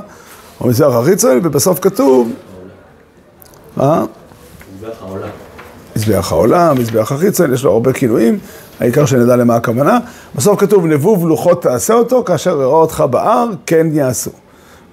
או 0.61 0.67
מזבח 0.67 0.93
החיצון, 0.93 1.39
ובסוף 1.43 1.79
כתוב, 1.79 2.31
אה? 3.79 4.03
מזבח 4.75 5.01
העולם. 5.01 5.29
מזבח 5.95 6.31
העולם, 6.31 6.79
מזבח 6.79 7.11
החיצון, 7.11 7.53
יש 7.53 7.63
לו 7.63 7.71
הרבה 7.71 7.93
כינויים, 7.93 8.39
העיקר 8.79 9.05
שנדע 9.05 9.35
למה 9.35 9.55
הכוונה. 9.55 9.99
בסוף 10.35 10.59
כתוב, 10.59 10.85
נבוב 10.85 11.27
לוחות 11.27 11.61
תעשה 11.61 11.93
אותו, 11.93 12.23
כאשר 12.23 12.51
יראה 12.51 12.65
אותך 12.65 13.03
בהר, 13.09 13.49
כן 13.65 13.87
יעשו. 13.91 14.31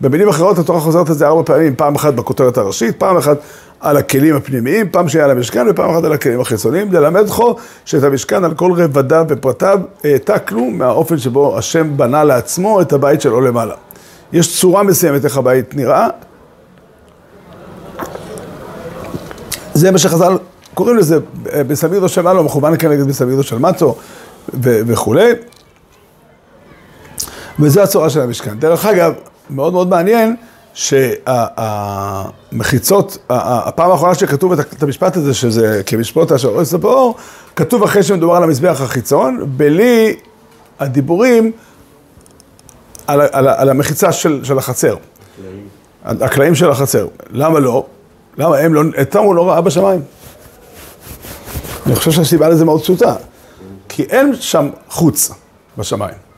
במילים 0.02 0.28
אחרות 0.28 0.58
התורה 0.58 0.80
חוזרת 0.80 1.10
את 1.10 1.18
זה 1.18 1.26
ארבע 1.26 1.42
פעמים, 1.42 1.74
פעם 1.76 1.94
אחת 1.94 2.14
בכותרת 2.14 2.58
הראשית, 2.58 2.96
פעם 2.96 3.16
אחת 3.16 3.36
על 3.80 3.96
הכלים 3.96 4.36
הפנימיים, 4.36 4.88
פעם 4.90 5.08
שנייה 5.08 5.24
על 5.24 5.30
המשכן 5.30 5.66
ופעם 5.70 5.90
אחת 5.90 6.04
על 6.04 6.12
הכלים 6.12 6.40
החיצוניים, 6.40 6.92
ללמד 6.92 7.20
אותך 7.20 7.60
שאת 7.84 8.02
המשכן 8.02 8.44
על 8.44 8.54
כל 8.54 8.72
רבדיו 8.72 9.24
ופרטיו 9.28 9.80
העתקנו 10.04 10.70
מהאופן 10.70 11.18
שבו 11.18 11.58
השם 11.58 11.96
בנה 11.96 12.24
לעצמו 12.24 12.80
את 12.80 12.92
הבית 12.92 13.20
שלו 13.20 13.40
למעלה. 13.40 13.74
יש 14.32 14.60
צורה 14.60 14.82
מסוימת 14.82 15.24
איך 15.24 15.36
הבית 15.36 15.74
נראה. 15.74 16.08
זה 19.74 19.90
מה 19.90 19.98
שחז"ל 19.98 20.38
קוראים 20.74 20.96
לזה 20.96 21.18
בסמידו 21.42 22.08
של 22.08 22.22
מעלה, 22.22 22.42
מכוון 22.42 22.78
כנגד 22.78 23.06
בסמידו 23.06 23.42
של 23.42 23.58
מטו 23.58 23.96
וכולי. 24.60 25.32
וזו 27.60 27.80
הצורה 27.80 28.10
של 28.10 28.20
המשכן. 28.20 28.58
דרך 28.58 28.86
אגב, 28.86 29.12
מאוד 29.52 29.72
מאוד 29.72 29.88
מעניין 29.88 30.36
שהמחיצות, 30.74 31.98
הפעם 33.30 33.90
האחרונה 33.90 34.14
שכתוב 34.14 34.52
את 34.52 34.82
המשפט 34.82 35.16
הזה, 35.16 35.34
שזה 35.34 35.82
כמשפוט 35.86 36.32
אשר 36.32 36.48
אורס 36.48 36.74
באור, 36.74 37.16
כתוב 37.56 37.82
אחרי 37.82 38.02
שמדובר 38.02 38.34
על 38.34 38.42
המזבח 38.42 38.80
החיצון, 38.80 39.44
בלי 39.56 40.16
הדיבורים 40.80 41.52
על, 43.06 43.20
על, 43.32 43.48
על 43.48 43.68
המחיצה 43.68 44.12
של, 44.12 44.40
של 44.44 44.58
החצר. 44.58 44.96
הקלעים 46.04 46.54
של 46.54 46.70
החצר. 46.70 47.06
למה 47.30 47.58
לא? 47.58 47.86
למה 48.38 48.56
הם 48.56 48.74
לא, 48.74 48.82
אותם 48.98 49.18
הוא 49.18 49.34
לא 49.34 49.48
ראה 49.48 49.60
בשמיים. 49.60 50.00
אני 51.86 51.94
חושב 51.94 52.10
שהסיבה 52.10 52.48
לזה 52.48 52.64
מאוד 52.64 52.82
פשוטה. 52.82 53.14
כי 53.88 54.02
אין 54.02 54.36
שם 54.40 54.68
חוץ 54.88 55.30
בשמיים. 55.78 56.31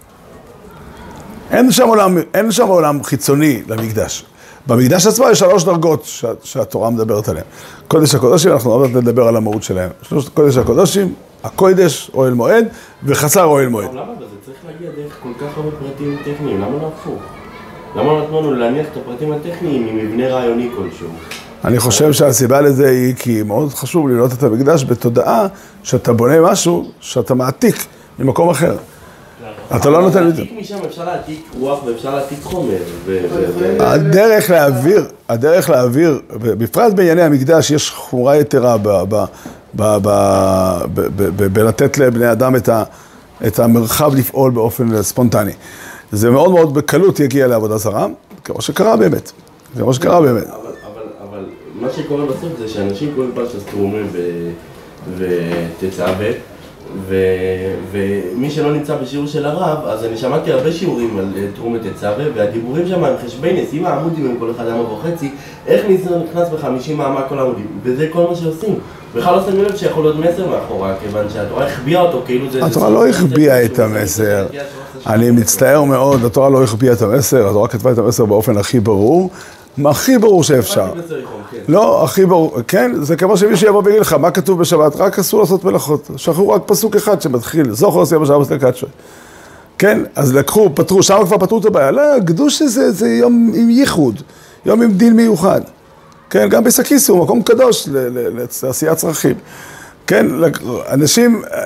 אין 1.55 1.73
שם 1.73 1.89
עולם, 1.89 2.19
אין 2.35 2.53
שם 2.53 2.67
עולם 2.67 3.05
חיצוני 3.05 3.63
למקדש. 3.69 4.25
במקדש 4.67 5.07
עצמו 5.07 5.31
יש 5.31 5.39
שלוש 5.39 5.65
דרגות 5.65 6.05
שה, 6.05 6.29
שהתורה 6.43 6.91
מדברת 6.91 7.29
עליהן. 7.29 7.45
קודש 7.89 8.15
הקודשים, 8.15 8.53
אנחנו 8.53 8.73
עוד 8.73 8.81
מעט 8.81 9.03
נדבר 9.03 9.29
על 9.29 9.37
המהות 9.37 9.63
שלהם. 9.63 9.91
שלוש 10.03 10.29
קודש 10.29 10.57
הקודשים, 10.57 11.15
הקודש, 11.45 12.11
אוהל 12.15 12.33
מועד, 12.33 12.67
וחצר 13.03 13.45
אוהל 13.45 13.69
מועד. 13.69 13.91
למה 13.93 14.03
אבל 14.03 14.25
זה 14.31 14.37
צריך 14.45 14.57
להגיע 14.67 14.91
דרך 15.05 15.17
כל 15.23 15.29
כך 15.41 15.57
הרבה 15.57 15.71
פרטים 15.71 16.17
טכניים? 16.25 16.61
למה 16.61 16.71
לא 16.83 16.91
הפוך? 16.95 17.23
למה 17.97 18.23
נתנו 18.23 18.41
לנו 18.41 18.55
להניח 18.55 18.87
את 18.93 18.97
הפרטים 18.97 19.33
הטכניים 19.33 19.87
עם 19.89 19.97
מבנה 19.97 20.29
רעיוני 20.29 20.71
כלשהו? 20.77 21.09
אני 21.65 21.79
חושב 21.79 22.13
שהסיבה 22.13 22.61
לזה 22.61 22.91
היא 22.91 23.15
כי 23.15 23.43
מאוד 23.43 23.75
חשוב 23.75 24.09
לבנות 24.09 24.33
את 24.33 24.43
המקדש 24.43 24.85
בתודעה 24.85 25.47
שאתה 25.83 26.13
בונה 26.13 26.41
משהו 26.41 26.91
שאתה 27.01 27.35
מעתיק 27.35 27.77
ממקום 28.19 28.51
אחר. 28.51 28.77
אתה 29.77 29.91
לא 29.91 30.03
נותן... 30.03 30.25
להעתיק 30.25 30.53
משם 30.61 30.79
אפשר 30.87 31.05
להעתיק 31.05 31.45
רוח 31.61 31.85
ואפשר 31.85 32.15
להעתיק 32.15 32.39
חומר. 32.43 32.77
הדרך 33.81 34.51
להעביר, 34.51 35.07
הדרך 35.29 35.71
להעביר, 35.71 36.21
בפרט 36.31 36.93
בענייני 36.93 37.23
המקדש 37.23 37.71
יש 37.71 37.91
חומרה 37.91 38.37
יתרה 38.37 38.77
בלתת 41.53 41.99
לבני 41.99 42.33
אדם 42.33 42.57
את, 42.57 42.69
את 43.47 43.59
המרחב 43.59 44.15
לפעול 44.15 44.51
באופן 44.51 45.03
ספונטני. 45.03 45.53
זה 46.13 46.31
מאוד 46.31 46.51
מאוד 46.51 46.75
בקלות 46.75 47.21
יגיע 47.21 47.47
לעבודה 47.47 47.79
זרה, 47.79 48.07
כמו 48.45 48.63
שקרה 48.63 48.97
באמת. 48.97 49.33
כמו 49.79 49.95
שקרה 49.95 50.21
באמת. 50.21 50.47
אבל, 51.23 51.45
מה 51.81 51.89
שקורה 51.97 52.27
בסוף 52.27 52.59
זה 52.59 52.69
שאנשים 52.69 53.13
קוראים 53.15 53.33
פרשת 53.35 53.71
תרומה 53.71 53.99
ו- 54.13 54.51
ותצווה, 55.17 56.31
ו- 57.09 57.75
ומי 57.93 58.51
שלא 58.51 58.73
נמצא 58.73 58.97
בשיעור 58.97 59.27
של 59.27 59.47
הרב, 59.47 59.79
אז 59.87 60.05
אני 60.05 60.17
שמעתי 60.17 60.53
הרבה 60.53 60.73
שיעורים 60.73 61.19
על 61.19 61.33
אה, 61.37 61.47
תרומה 61.55 61.79
תצווה, 61.79 62.25
והדיבורים 62.35 62.89
שם 62.89 63.05
הם 63.05 63.15
חשבייניס, 63.27 63.69
עם 63.73 63.87
העמודים 63.87 64.31
הם 64.31 64.37
כל 64.39 64.51
אחד 64.51 64.67
אמה 64.67 64.93
וחצי, 64.93 65.31
איך 65.67 65.87
נכנס 66.31 66.49
בחמישים 66.49 66.99
מאמה 66.99 67.23
כל 67.29 67.39
העמודים, 67.39 67.67
וזה 67.83 68.09
כל 68.13 68.27
מה 68.31 68.37
שעושים. 68.37 68.75
בכלל 69.15 69.37
לא 69.37 69.43
שמים 69.43 69.65
לב 69.65 69.77
שיכול 69.77 70.05
להיות 70.05 70.17
מסר 70.17 70.47
מאחורה, 70.51 70.95
כיוון 71.01 71.27
שהתורה 71.33 71.67
החביאה 71.67 72.01
אותו, 72.01 72.23
כאילו 72.27 72.51
זה... 72.51 72.65
התורה 72.65 72.91
לא 72.91 73.09
החביאה 73.09 73.65
את 73.65 73.79
המסר. 73.79 74.47
אני 75.07 75.31
מצטער 75.31 75.83
מאוד, 75.83 76.25
התורה 76.25 76.49
לא 76.49 76.63
החביאה 76.63 76.93
את 76.93 77.03
המסר, 77.03 77.49
התורה 77.49 77.69
כתבה 77.69 77.93
את 77.93 77.99
המסר 77.99 78.25
באופן 78.25 78.57
הכי 78.57 78.81
ברור, 78.81 79.31
הכי 79.87 80.19
ברור 80.19 80.43
שאפשר. 80.45 80.87
כן. 81.51 81.59
לא, 81.69 82.05
הכי 82.05 82.27
ברור, 82.27 82.57
כן, 82.69 82.93
זה 83.03 83.17
כמו 83.17 83.37
שמישהו 83.37 83.69
יבוא 83.69 83.83
ויגיד 83.85 84.01
לך, 84.01 84.13
מה 84.13 84.31
כתוב 84.31 84.59
בשבת? 84.61 84.97
רק 84.97 85.19
אסור 85.19 85.41
לעשות 85.41 85.65
מלאכות. 85.65 86.11
שכחו 86.17 86.49
רק 86.49 86.63
פסוק 86.67 86.97
אחד 86.97 87.23
שמתחיל, 87.23 87.73
זוכר 87.73 87.99
עושה 87.99 88.19
בשבת 88.19 88.47
סטקצ'ו. 88.47 88.87
כן, 89.79 90.03
אז 90.17 90.35
לקחו, 90.35 90.71
פתרו, 90.75 91.03
שם 91.03 91.19
כבר 91.27 91.39
פתרו 91.39 91.59
את 91.59 91.65
הבעיה. 91.65 91.91
לא, 91.91 92.03
קדוש 92.27 92.63
זה, 92.63 92.93
זה 92.93 93.09
יום 93.09 93.53
עם 93.55 93.71
ייחוד, 93.71 94.23
יום 94.67 94.83
עם 94.83 94.93
דין 94.93 95.17
מיוחד. 95.17 95.61
כן, 96.31 96.49
גם 96.49 96.65
בסקיס 96.65 97.09
הוא 97.11 97.25
מקום 97.25 97.43
קדוש 97.43 97.89
ל- 97.89 97.99
ל- 98.19 98.47
לעשיית 98.63 98.99
צרכים. 98.99 99.35
כן, 100.07 100.27
אנשים, 100.89 101.43
אה, 101.53 101.63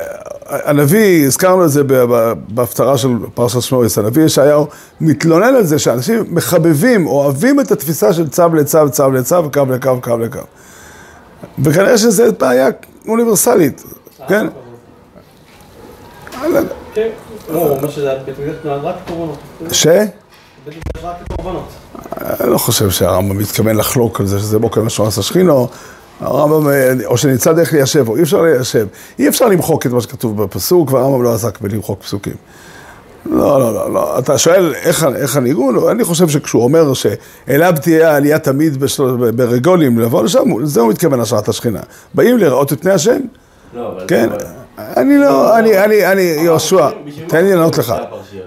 הנביא, 0.46 1.26
הזכרנו 1.26 1.64
את 1.64 1.70
זה 1.70 1.82
בהפטרה 2.48 2.98
של 2.98 3.08
פרשת 3.34 3.62
שמואס, 3.62 3.98
הנביא 3.98 4.24
ישעיהו 4.24 4.66
מתלונן 5.00 5.54
על 5.54 5.64
זה 5.64 5.78
שאנשים 5.78 6.24
מחבבים, 6.28 7.06
אוהבים 7.06 7.60
את 7.60 7.72
התפיסה 7.72 8.12
של 8.12 8.28
צו 8.28 8.54
לצו, 8.54 8.90
צו 8.90 9.10
לצו, 9.10 9.50
קו 9.52 9.60
לקו, 9.70 10.00
קו 10.00 10.18
לקו. 10.18 10.38
וכנראה 11.64 11.98
שזו 11.98 12.24
בעיה 12.38 12.68
אוניברסלית, 13.08 13.84
כן? 14.28 14.46
אה. 16.44 16.60
כן, 16.94 17.08
הוא 17.48 17.68
אומר 17.68 17.90
שזה 17.90 18.14
בית 18.26 18.38
מקדש 18.38 18.56
נועד 18.64 18.84
רק 18.84 18.94
קורבנות. 19.06 19.38
ש? 19.72 19.86
אני 22.40 22.50
לא 22.50 22.58
חושב 22.58 22.90
שהרמב"ם 22.90 23.38
מתכוון 23.38 23.76
לחלוק 23.76 24.20
על 24.20 24.26
זה 24.26 24.38
שזה 24.38 24.58
בוקר 24.58 24.82
משורס 24.82 25.18
השכינו. 25.18 25.68
הרמב"ם, 26.20 26.68
אה, 26.68 26.92
או 27.04 27.16
שנמצא 27.18 27.52
דרך 27.52 27.72
ליישב, 27.72 28.08
או 28.08 28.16
אי 28.16 28.22
אפשר 28.22 28.42
ליישב. 28.42 28.86
אי 29.18 29.28
אפשר 29.28 29.46
למחוק 29.46 29.86
את 29.86 29.90
מה 29.92 30.00
שכתוב 30.00 30.42
בפסוק, 30.42 30.92
והרמב"ם 30.92 31.22
לא 31.22 31.34
עסק 31.34 31.60
בלמחוק 31.60 32.02
פסוקים. 32.02 32.34
לא, 33.26 33.60
לא, 33.60 33.74
לא, 33.74 33.92
לא. 33.94 34.18
אתה 34.18 34.38
שואל 34.38 34.74
איך, 34.74 35.06
איך 35.16 35.36
הניגון? 35.36 35.74
לא, 35.74 35.90
אני 35.90 36.04
חושב 36.04 36.28
שכשהוא 36.28 36.64
אומר 36.64 36.92
שאליו 36.94 37.74
תהיה 37.82 38.12
העלייה 38.12 38.38
תמיד 38.38 38.80
בשל, 38.80 39.16
ברגולים, 39.30 39.98
לבוא 39.98 40.24
לשם, 40.24 40.58
לזה 40.62 40.80
הוא 40.80 40.90
מתכוון 40.90 41.20
השראת 41.20 41.48
השכינה. 41.48 41.80
באים 42.14 42.38
לראות 42.38 42.72
את 42.72 42.80
פני 42.80 42.90
השם. 42.92 43.20
לא, 43.74 43.92
אבל... 43.92 44.04
כן, 44.08 44.28
אבל- 44.32 44.57
אני 44.78 45.18
לא, 45.18 45.58
אני, 45.58 45.84
אני, 45.84 46.06
אני, 46.06 46.22
יהושע, 46.22 46.88
בשביל 47.06 47.24
מה 47.24 47.30
תן 47.30 47.44
לי 47.44 47.54
לענות 47.54 47.78
לך. 47.78 47.94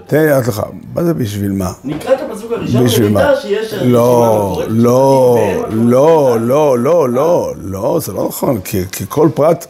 תן 0.06 0.18
לי 0.18 0.26
לענות 0.26 0.48
לך. 0.48 0.62
מה 0.94 1.04
זה 1.04 1.14
בשביל 1.14 1.52
מה? 1.52 1.72
נקרא 1.84 2.14
את 2.14 2.18
הפסוק 2.30 2.52
הראשון? 2.52 3.06
ונדע 3.06 3.32
שיש... 3.42 3.74
לא, 3.74 4.62
לא, 4.68 5.38
לא. 5.70 6.36
לא, 6.40 6.76
לא, 6.78 7.08
לא, 7.08 7.54
לא, 7.60 7.98
זה 8.02 8.12
לא 8.12 8.26
נכון, 8.28 8.60
כי, 8.60 8.82
כל 9.08 9.28
פרט, 9.34 9.66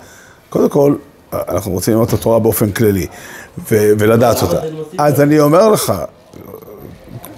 קודם 0.49 0.69
כל, 0.69 0.95
אנחנו 1.33 1.73
רוצים 1.73 1.95
ללמוד 1.95 2.09
את 2.09 2.15
התורה 2.15 2.39
באופן 2.39 2.73
כללי, 2.73 3.07
ולדעת 3.69 4.43
אותה. 4.43 4.57
אז? 4.99 5.21
אני 5.21 5.41
אומר 5.41 5.69
לך, 5.69 5.93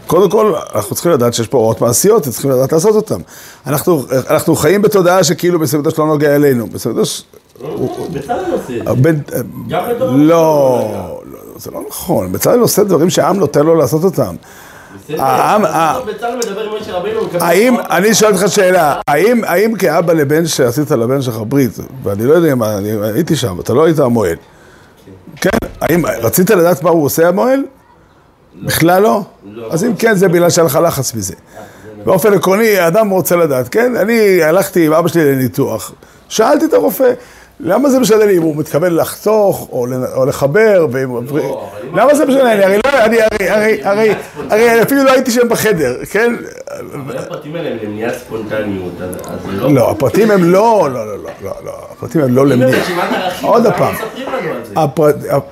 קודם 0.07 0.31
כל, 0.31 0.54
אנחנו 0.75 0.95
צריכים 0.95 1.12
לדעת 1.12 1.35
שיש 1.35 1.49
פה 1.49 1.59
הוראות 1.59 1.81
מעשיות, 1.81 2.23
צריכים 2.23 2.50
לדעת 2.50 2.73
לעשות 2.73 2.95
אותן. 2.95 3.21
אנחנו, 3.66 4.02
אנחנו 4.31 4.57
חיים 4.57 4.83
בתודעה 4.83 5.25
שכאילו 5.25 5.59
בסמדוש 5.59 5.99
לא 5.99 6.07
נוגע 6.07 6.37
אלינו. 6.37 6.66
בסמדוש, 6.66 7.23
בצלאל 8.12 8.44
עושה 8.52 8.76
את 8.76 8.84
זה. 8.84 8.90
גם 9.68 9.82
בתור- 9.90 10.08
לא, 10.12 10.80
לא, 11.32 11.38
זה 11.56 11.70
לא 11.70 11.80
נכון. 11.88 12.32
בצלאל 12.32 12.61
עושה 12.61 12.84
דברים 12.84 13.11
שהעם 13.11 13.37
נותן 13.37 13.66
לו 13.66 13.75
לעשות 13.75 14.04
אותם. 14.04 14.34
העם- 15.18 15.64
האם. 17.40 17.76
אני 17.90 18.14
שואל 18.14 18.32
אותך 18.34 18.49
שאלה, 18.49 19.00
האם, 19.08 19.44
כאבא 19.76 20.12
לבן 20.12 20.46
שעשית 20.46 20.90
לבן 20.90 21.23
שלך 21.23 21.37
ברית, 21.49 21.70
ואני 22.02 22.26
לא 22.26 22.34
יודע 22.34 22.52
אני 22.78 22.90
הייתי 23.14 23.37
שם, 23.37 23.61
אתה 23.61 23.75
לא 23.75 23.84
היית 23.84 23.99
המוהל, 23.99 24.37
כן, 25.37 25.50
האם 25.80 26.06
רצית 26.06 26.50
לדעת 26.50 26.82
מה 26.82 26.90
הוא 26.90 27.04
עושה 27.04 27.28
המוהל? 27.28 27.61
בכלל 28.62 29.02
לא? 29.02 29.23
לא. 29.52 29.66
אז 29.73 29.84
אם 29.84 29.94
כן, 29.96 30.14
זה 30.16 30.28
בגלל 30.28 30.50
שהיה 30.50 30.66
לך 30.66 30.78
לחץ 30.82 31.14
מזה. 31.14 31.34
באופן 32.04 32.34
עקרוני, 32.34 32.78
האדם 32.78 33.08
רוצה 33.08 33.37
לדעת, 33.37 33.68
כן? 33.68 33.96
אני 33.96 34.42
הלכתי 34.42 34.87
עם 34.87 34.92
אבא 34.92 35.08
שלי 35.08 35.32
לניתוח, 35.34 35.92
שאלתי 36.28 36.64
את 36.64 36.73
הרופא, 36.75 37.12
למה 37.61 37.90
זה 37.90 38.00
משנה 38.00 38.25
לי 38.25 38.37
אם 38.38 38.42
הוא 38.42 38.56
מתכוון 38.56 38.94
לחתוך 38.96 39.68
או 39.73 39.87
לחבר? 40.26 40.87
אם- 41.04 41.16
למה 41.96 42.14
זה 42.14 42.25
משנה 42.25 42.54
לי? 42.54 42.64
הרי 42.64 42.78
לא, 42.87 42.90
אני, 43.04 43.16
הרי, 43.23 43.82
הרי, 43.84 44.14
הרי, 44.50 44.82
אפילו 44.82 45.04
לא 45.04 45.12
הייתי 45.12 45.30
שם 45.30 45.49
בחדר, 45.49 46.04
כן? 46.11 46.34
אבל 46.94 47.16
הפרטים 47.18 47.56
האלה 47.56 47.70
הם 47.70 47.76
למניעת 47.82 48.14
ספונטניות, 48.18 48.92
אז 49.00 49.14
זה 49.46 49.52
לא... 49.52 49.73
לא, 49.75 49.90
הפרטים 49.90 50.30
הם 50.30 50.44
לא, 50.44 50.88
לא, 50.92 51.06
לא, 51.06 51.18
לא, 51.18 51.30
לא, 51.42 51.52
לא, 51.64 51.73
הפרטים 51.92 52.20
הם 52.20 52.34
לא 52.34 52.42
אם 52.42 52.46
למניע. 52.49 52.76
ברשימת 52.78 53.04
ערכים, 53.14 53.49
עוד 53.49 53.66
פעם. 53.78 53.94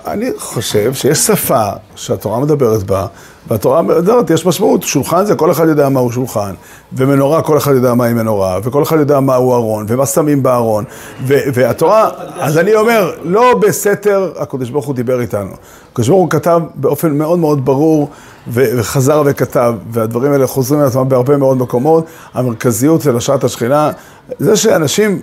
אני 0.07 0.31
חושב 0.39 0.95
שיש 0.95 1.19
שפה 1.19 1.69
שהתורה 1.97 2.41
מדברת 2.41 2.83
בה, 2.83 3.07
והתורה 3.51 3.83
מדברת, 3.83 4.31
יש 4.31 4.47
משמעות, 4.47 4.83
שולחן 4.83 5.25
זה 5.25 5.35
כל 5.35 5.51
אחד 5.51 5.69
יודע 5.69 5.89
מהו 5.89 6.13
שולחן, 6.13 6.55
ומנורה 6.93 7.43
כל 7.43 7.59
אחד 7.59 7.75
יודע 7.75 7.95
מהי 7.95 8.15
מנורה, 8.15 8.59
וכל 8.63 8.83
אחד 8.83 8.99
יודע 8.99 9.21
מהו 9.21 9.55
ארון, 9.55 9.87
ומה 9.89 10.07
שמים 10.07 10.43
בארון, 10.43 10.85
והתורה, 11.27 12.11
אז 12.39 12.59
אני 12.59 12.75
אומר, 12.75 13.13
לא 13.23 13.55
בסתר 13.61 14.33
הקדוש 14.39 14.71
ברוך 14.71 14.87
הוא 14.87 14.95
דיבר 14.95 15.21
איתנו. 15.21 15.51
הקדוש 15.93 16.09
ברוך 16.09 16.21
הוא 16.21 16.31
כתב 16.31 16.61
באופן 16.75 17.19
מאוד 17.19 17.39
מאוד 17.39 17.65
ברור, 17.65 18.11
וחזר 18.49 19.23
וכתב, 19.27 19.75
והדברים 19.91 20.33
האלה 20.33 20.47
חוזרים 20.47 20.81
על 20.81 20.87
עצמם 20.87 21.09
בהרבה 21.09 21.37
מאוד 21.37 21.57
מקומות, 21.59 22.07
המרכזיות 22.35 23.03
של 23.03 23.17
השעת 23.17 23.45
השכינה, 23.45 23.91
זה 24.39 24.57
שאנשים 24.57 25.21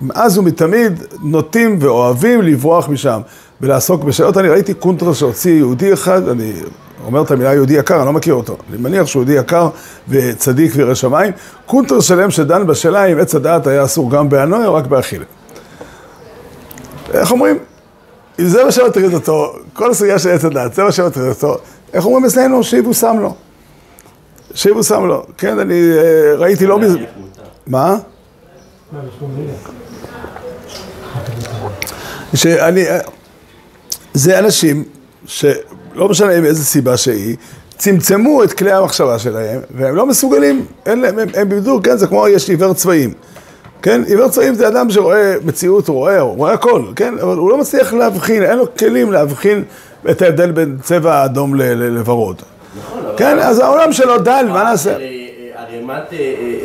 מאז 0.00 0.38
ומתמיד 0.38 1.04
נוטים 1.22 1.76
ואוהבים 1.80 2.42
לברוח 2.42 2.88
משם 2.88 3.20
ולעסוק 3.60 4.04
בשאלות. 4.04 4.36
אני 4.36 4.48
ראיתי 4.48 4.74
קונטרה 4.74 5.14
שהוציא 5.14 5.52
יהודי 5.52 5.92
אחד, 5.92 6.28
אני 6.28 6.52
אומר 7.04 7.22
את 7.22 7.30
המילה 7.30 7.54
יהודי 7.54 7.74
יקר, 7.74 7.96
אני 7.96 8.06
לא 8.06 8.12
מכיר 8.12 8.34
אותו. 8.34 8.56
אני 8.70 8.78
מניח 8.78 9.06
שהוא 9.06 9.20
יהודי 9.20 9.32
יקר 9.32 9.68
וצדיק 10.08 10.72
וירא 10.76 10.94
שמיים. 10.94 11.32
קונטרה 11.66 12.02
שלם 12.02 12.30
שדן 12.30 12.66
בשאלה 12.66 13.04
אם 13.04 13.18
עץ 13.18 13.34
הדעת 13.34 13.66
היה 13.66 13.84
אסור 13.84 14.10
גם 14.10 14.28
באנוי 14.28 14.66
או 14.66 14.74
רק 14.74 14.86
באכילה. 14.86 15.24
איך 17.12 17.30
אומרים? 17.30 17.58
אם 18.38 18.44
זה 18.44 18.64
מה 18.64 18.72
שמטריד 18.72 19.14
אותו, 19.14 19.52
כל 19.72 19.90
הסוגיה 19.90 20.18
של 20.18 20.30
עץ 20.30 20.44
הדעת, 20.44 20.74
זה 20.74 20.82
מה 20.82 20.92
שמטריד 20.92 21.28
אותו, 21.28 21.56
איך 21.92 22.04
אומרים 22.04 22.24
אצלנו? 22.24 22.64
שיבושם 22.64 23.16
לו. 23.20 23.34
שיבושם 24.54 25.04
לו. 25.04 25.26
כן, 25.38 25.58
אני 25.58 25.92
אה, 25.92 26.34
ראיתי 26.36 26.66
לא 26.66 26.78
מזמן... 26.78 27.04
מה? 27.66 27.96
שאני, 32.34 32.84
זה 34.14 34.38
אנשים 34.38 34.84
שלא 36.00 36.08
משנה 36.08 36.32
עם 36.34 36.44
איזה 36.44 36.64
סיבה 36.64 36.96
שהיא, 36.96 37.36
צמצמו 37.78 38.44
את 38.44 38.52
כלי 38.52 38.72
המחשבה 38.72 39.18
שלהם, 39.18 39.60
והם 39.70 39.96
לא 39.96 40.06
מסוגלים, 40.06 40.64
אין 40.86 41.00
להם, 41.00 41.18
הם, 41.18 41.28
הם 41.34 41.52
איבדו, 41.52 41.80
כן, 41.82 41.96
זה 41.96 42.06
כמו 42.06 42.28
יש 42.28 42.48
עיוור 42.50 42.72
צבעים. 42.74 43.12
כן, 43.82 44.02
עיוור 44.06 44.28
צבעים 44.28 44.54
זה 44.54 44.68
אדם 44.68 44.90
שרואה 44.90 45.34
מציאות, 45.44 45.88
הוא 45.88 45.96
רואה, 45.96 46.20
הוא 46.20 46.36
רואה 46.36 46.52
הכל, 46.52 46.82
כן, 46.96 47.14
אבל 47.22 47.36
הוא 47.36 47.50
לא 47.50 47.58
מצליח 47.58 47.92
להבחין, 47.92 48.42
אין 48.42 48.58
לו 48.58 48.74
כלים 48.78 49.12
להבחין 49.12 49.62
את 50.10 50.22
ההבדל 50.22 50.50
בין 50.50 50.76
צבע 50.82 51.24
אדום 51.24 51.54
ל- 51.54 51.62
ל- 51.62 51.88
לוורוד. 51.94 52.36
נכון, 52.78 52.98
אבל- 53.06 53.14
כן, 53.16 53.38
אז 53.38 53.58
העולם 53.58 53.92
שלו 53.92 54.18
דל, 54.18 54.46
מה 54.52 54.64
נעשה? 54.64 54.90
אה, 54.90 54.96
אה, 54.96 55.62
ערימת... 55.62 56.12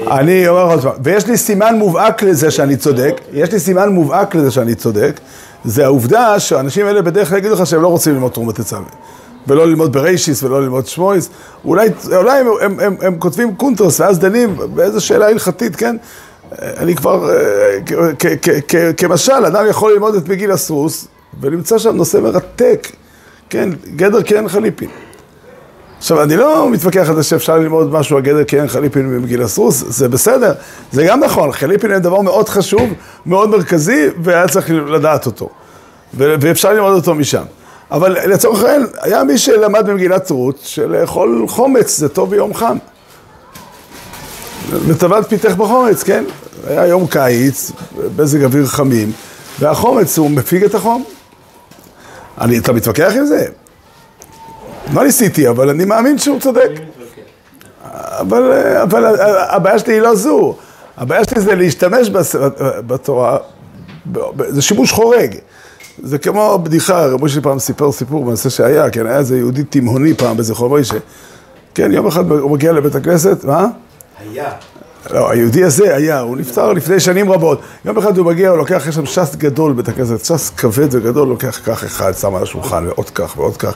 אה, 0.08 0.20
אני 0.20 0.48
אומר 0.48 0.65
לך 0.65 0.72
עוד 0.72 0.82
פעם, 0.82 1.01
ויש 1.04 1.27
לי 1.27 1.38
סימן 1.38 1.75
מובהק 1.75 2.24
לזה 2.24 2.51
שאני 2.51 2.77
צודק, 2.77 3.22
יש 3.34 3.51
לי 3.51 3.60
סימן 3.60 3.89
מובהק 3.89 4.36
לזה 4.36 4.51
שאני 4.51 4.75
צודק, 4.75 5.20
זה 5.65 5.86
העובדה 5.86 6.39
שהאנשים 6.39 6.86
האלה 6.86 7.01
בדרך 7.01 7.30
כלל 7.30 7.38
יגידו 7.38 7.54
לך 7.56 7.65
שהם 7.65 7.81
לא 7.81 7.88
רוצים 7.88 8.14
ללמוד 8.14 8.31
תרומה 8.31 8.55
תצווה. 8.55 8.81
ולא 9.48 9.68
ללמוד 9.68 9.94
בריישיס 9.94 10.44
ולא 10.44 10.62
ללמוד 10.62 10.88
שמויס, 10.88 11.29
אולי, 11.66 11.90
אולי 12.16 12.40
הם, 12.40 12.48
הם, 12.62 12.79
הם, 12.79 12.96
הם 13.01 13.16
כותבים 13.20 13.55
קונטרס 13.55 14.00
ואז 14.00 14.20
דנים 14.20 14.58
באיזו 14.74 15.05
שאלה 15.05 15.27
הלכתית, 15.27 15.75
כן? 15.75 15.98
אני 16.60 16.96
כבר, 16.96 17.29
אה, 17.29 18.94
כמשל, 18.98 19.46
אדם 19.46 19.66
יכול 19.70 19.94
ללמוד 19.94 20.16
את 20.16 20.29
מגילס 20.29 20.51
רוס 20.51 21.07
ולמצוא 21.42 21.77
שם 21.77 21.96
נושא 21.96 22.18
מרתק, 22.18 22.88
כן? 23.50 23.70
גדר 23.96 24.22
קניין 24.22 24.48
חליפין. 24.48 24.90
עכשיו, 25.98 26.24
אני 26.24 26.36
לא 26.36 26.70
מתווכח 26.70 27.10
על 27.10 27.16
זה 27.16 27.24
שאפשר 27.24 27.58
ללמוד 27.58 27.92
משהו 27.92 28.18
על 28.18 28.24
גדר 28.24 28.44
קניין 28.44 28.68
חליפין 28.68 29.05
ממגילס 29.05 29.42
רוס, 29.42 29.83
זה 29.88 30.10
בסדר, 30.10 30.53
זה 30.92 31.05
גם 31.05 31.20
נכון, 31.20 31.51
חליפין 31.51 31.92
הם 31.92 32.00
דבר 32.00 32.22
מאוד 32.22 32.50
חשוב, 32.50 32.90
מאוד 33.25 33.50
מרכזי, 33.50 34.08
והיה 34.24 34.48
צריך 34.48 34.70
לדעת 34.70 35.25
אותו. 35.25 35.50
ואפשר 36.14 36.74
ללמוד 36.74 36.94
אותו 36.94 37.16
משם. 37.16 37.44
אבל 37.91 38.11
לצורך 38.33 38.63
העניין, 38.63 38.87
היה 39.01 39.24
מי 39.24 39.37
שלמד 39.37 39.85
במגילת 39.89 40.29
רות, 40.29 40.59
שלאכול 40.63 41.45
חומץ 41.48 41.98
זה 41.98 42.09
טוב 42.09 42.29
ביום 42.29 42.53
חם. 42.53 42.77
לטבת 44.87 45.29
פיתך 45.29 45.51
בחומץ, 45.51 46.03
כן? 46.03 46.24
היה 46.67 46.87
יום 46.87 47.07
קיץ, 47.07 47.71
מזג 48.17 48.43
אוויר 48.43 48.65
חמים, 48.65 49.11
והחומץ 49.59 50.17
הוא 50.17 50.31
מפיג 50.31 50.63
את 50.63 50.75
החום. 50.75 51.03
אני, 52.41 52.57
אתה 52.57 52.74
מתווכח 52.74 53.11
עם 53.15 53.25
זה? 53.25 53.45
לא 54.93 55.03
ניסיתי, 55.03 55.50
אבל 55.50 55.69
אני 55.69 55.85
מאמין 55.85 56.17
שהוא 56.17 56.39
צודק. 56.39 56.69
אבל, 57.93 58.51
אבל 58.81 59.05
הבעיה 59.50 59.79
שלי 59.79 59.93
היא 59.93 60.01
לא 60.01 60.15
זו. 60.15 60.55
הבעיה 60.98 61.24
שלי 61.24 61.41
זה 61.41 61.55
להשתמש 61.55 62.09
בתורה, 62.87 63.37
זה 64.48 64.61
שימוש 64.61 64.91
חורג. 64.91 65.35
זה 66.03 66.18
כמו 66.18 66.60
בדיחה, 66.64 67.05
רבי 67.05 67.25
משה 67.25 67.42
פעם 67.42 67.60
סיפר 67.60 67.92
סיפור 67.92 68.25
בנושא 68.25 68.50
שהיה, 68.50 68.90
כן, 68.90 69.05
היה 69.05 69.18
איזה 69.18 69.38
יהודי 69.38 69.64
תימהוני 69.64 70.14
פעם 70.14 70.38
בזכרו 70.38 70.70
מוישה. 70.70 70.98
כן, 71.75 71.92
יום 71.92 72.08
אחד 72.08 72.31
הוא 72.31 72.51
מגיע 72.51 72.72
לבית 72.72 72.96
הכנסת, 72.96 73.44
מה? 73.44 73.68
היה. 74.20 74.51
לא, 75.12 75.31
היהודי 75.31 75.64
הזה 75.64 75.96
היה, 75.96 76.20
הוא 76.20 76.38
נפטר 76.38 76.74
לפני 76.74 77.00
שנים 77.00 77.31
רבות. 77.31 77.62
יום 77.86 77.98
אחד 77.98 78.18
הוא 78.18 78.25
מגיע, 78.25 78.50
הוא 78.50 78.58
לוקח, 78.58 78.86
יש 78.88 78.96
שם 78.96 79.05
ש"ס 79.05 79.36
גדול 79.36 79.74
בבית 79.74 79.88
הכנסת, 79.88 80.25
ש"ס 80.25 80.50
כבד 80.50 80.88
וגדול, 80.92 81.27
לוקח 81.27 81.60
כך 81.66 81.84
אחד, 81.84 82.14
שם 82.14 82.36
על 82.36 82.44
השולחן, 82.44 82.88
ועוד 82.88 83.10
כך 83.10 83.38
ועוד 83.38 83.58
כך. 83.58 83.75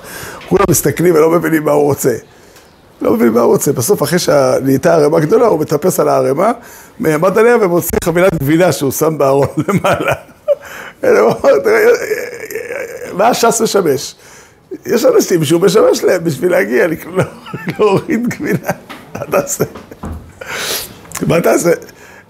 כולם 0.49 0.65
מסתכלים 0.69 1.15
ולא 1.15 1.31
מבינים 1.31 1.63
מה 1.63 1.71
הוא 1.71 1.83
רוצה. 1.83 2.15
לא 3.01 3.13
מבין 3.13 3.29
מה 3.29 3.41
הוא 3.41 3.51
רוצה. 3.51 3.73
בסוף, 3.73 4.03
אחרי 4.03 4.19
שנהייתה 4.19 4.93
ערימה 4.93 5.19
גדולה, 5.19 5.47
הוא 5.47 5.59
מטפס 5.59 5.99
על 5.99 6.09
הערימה, 6.09 6.51
נעמד 6.99 7.37
עליה 7.37 7.57
ומוציא 7.61 7.97
חבילת 8.03 8.33
גבינה 8.33 8.71
שהוא 8.71 8.91
שם 8.91 9.17
בארון 9.17 9.47
למעלה. 9.67 10.13
הוא 11.01 11.11
אומר, 11.19 11.59
"תראה, 11.63 11.85
מה 13.13 13.27
הש"ס 13.27 13.61
משמש? 13.61 14.15
יש 14.85 15.05
אנשים 15.05 15.45
שהוא 15.45 15.61
משמש 15.61 16.03
להם 16.03 16.23
בשביל 16.23 16.51
להגיע, 16.51 16.87
להוריד 17.79 18.27
גבינה. 18.27 18.69
מה 19.13 19.25
תעשה? 19.31 19.63
מה 21.27 21.41
תעשה? 21.41 21.71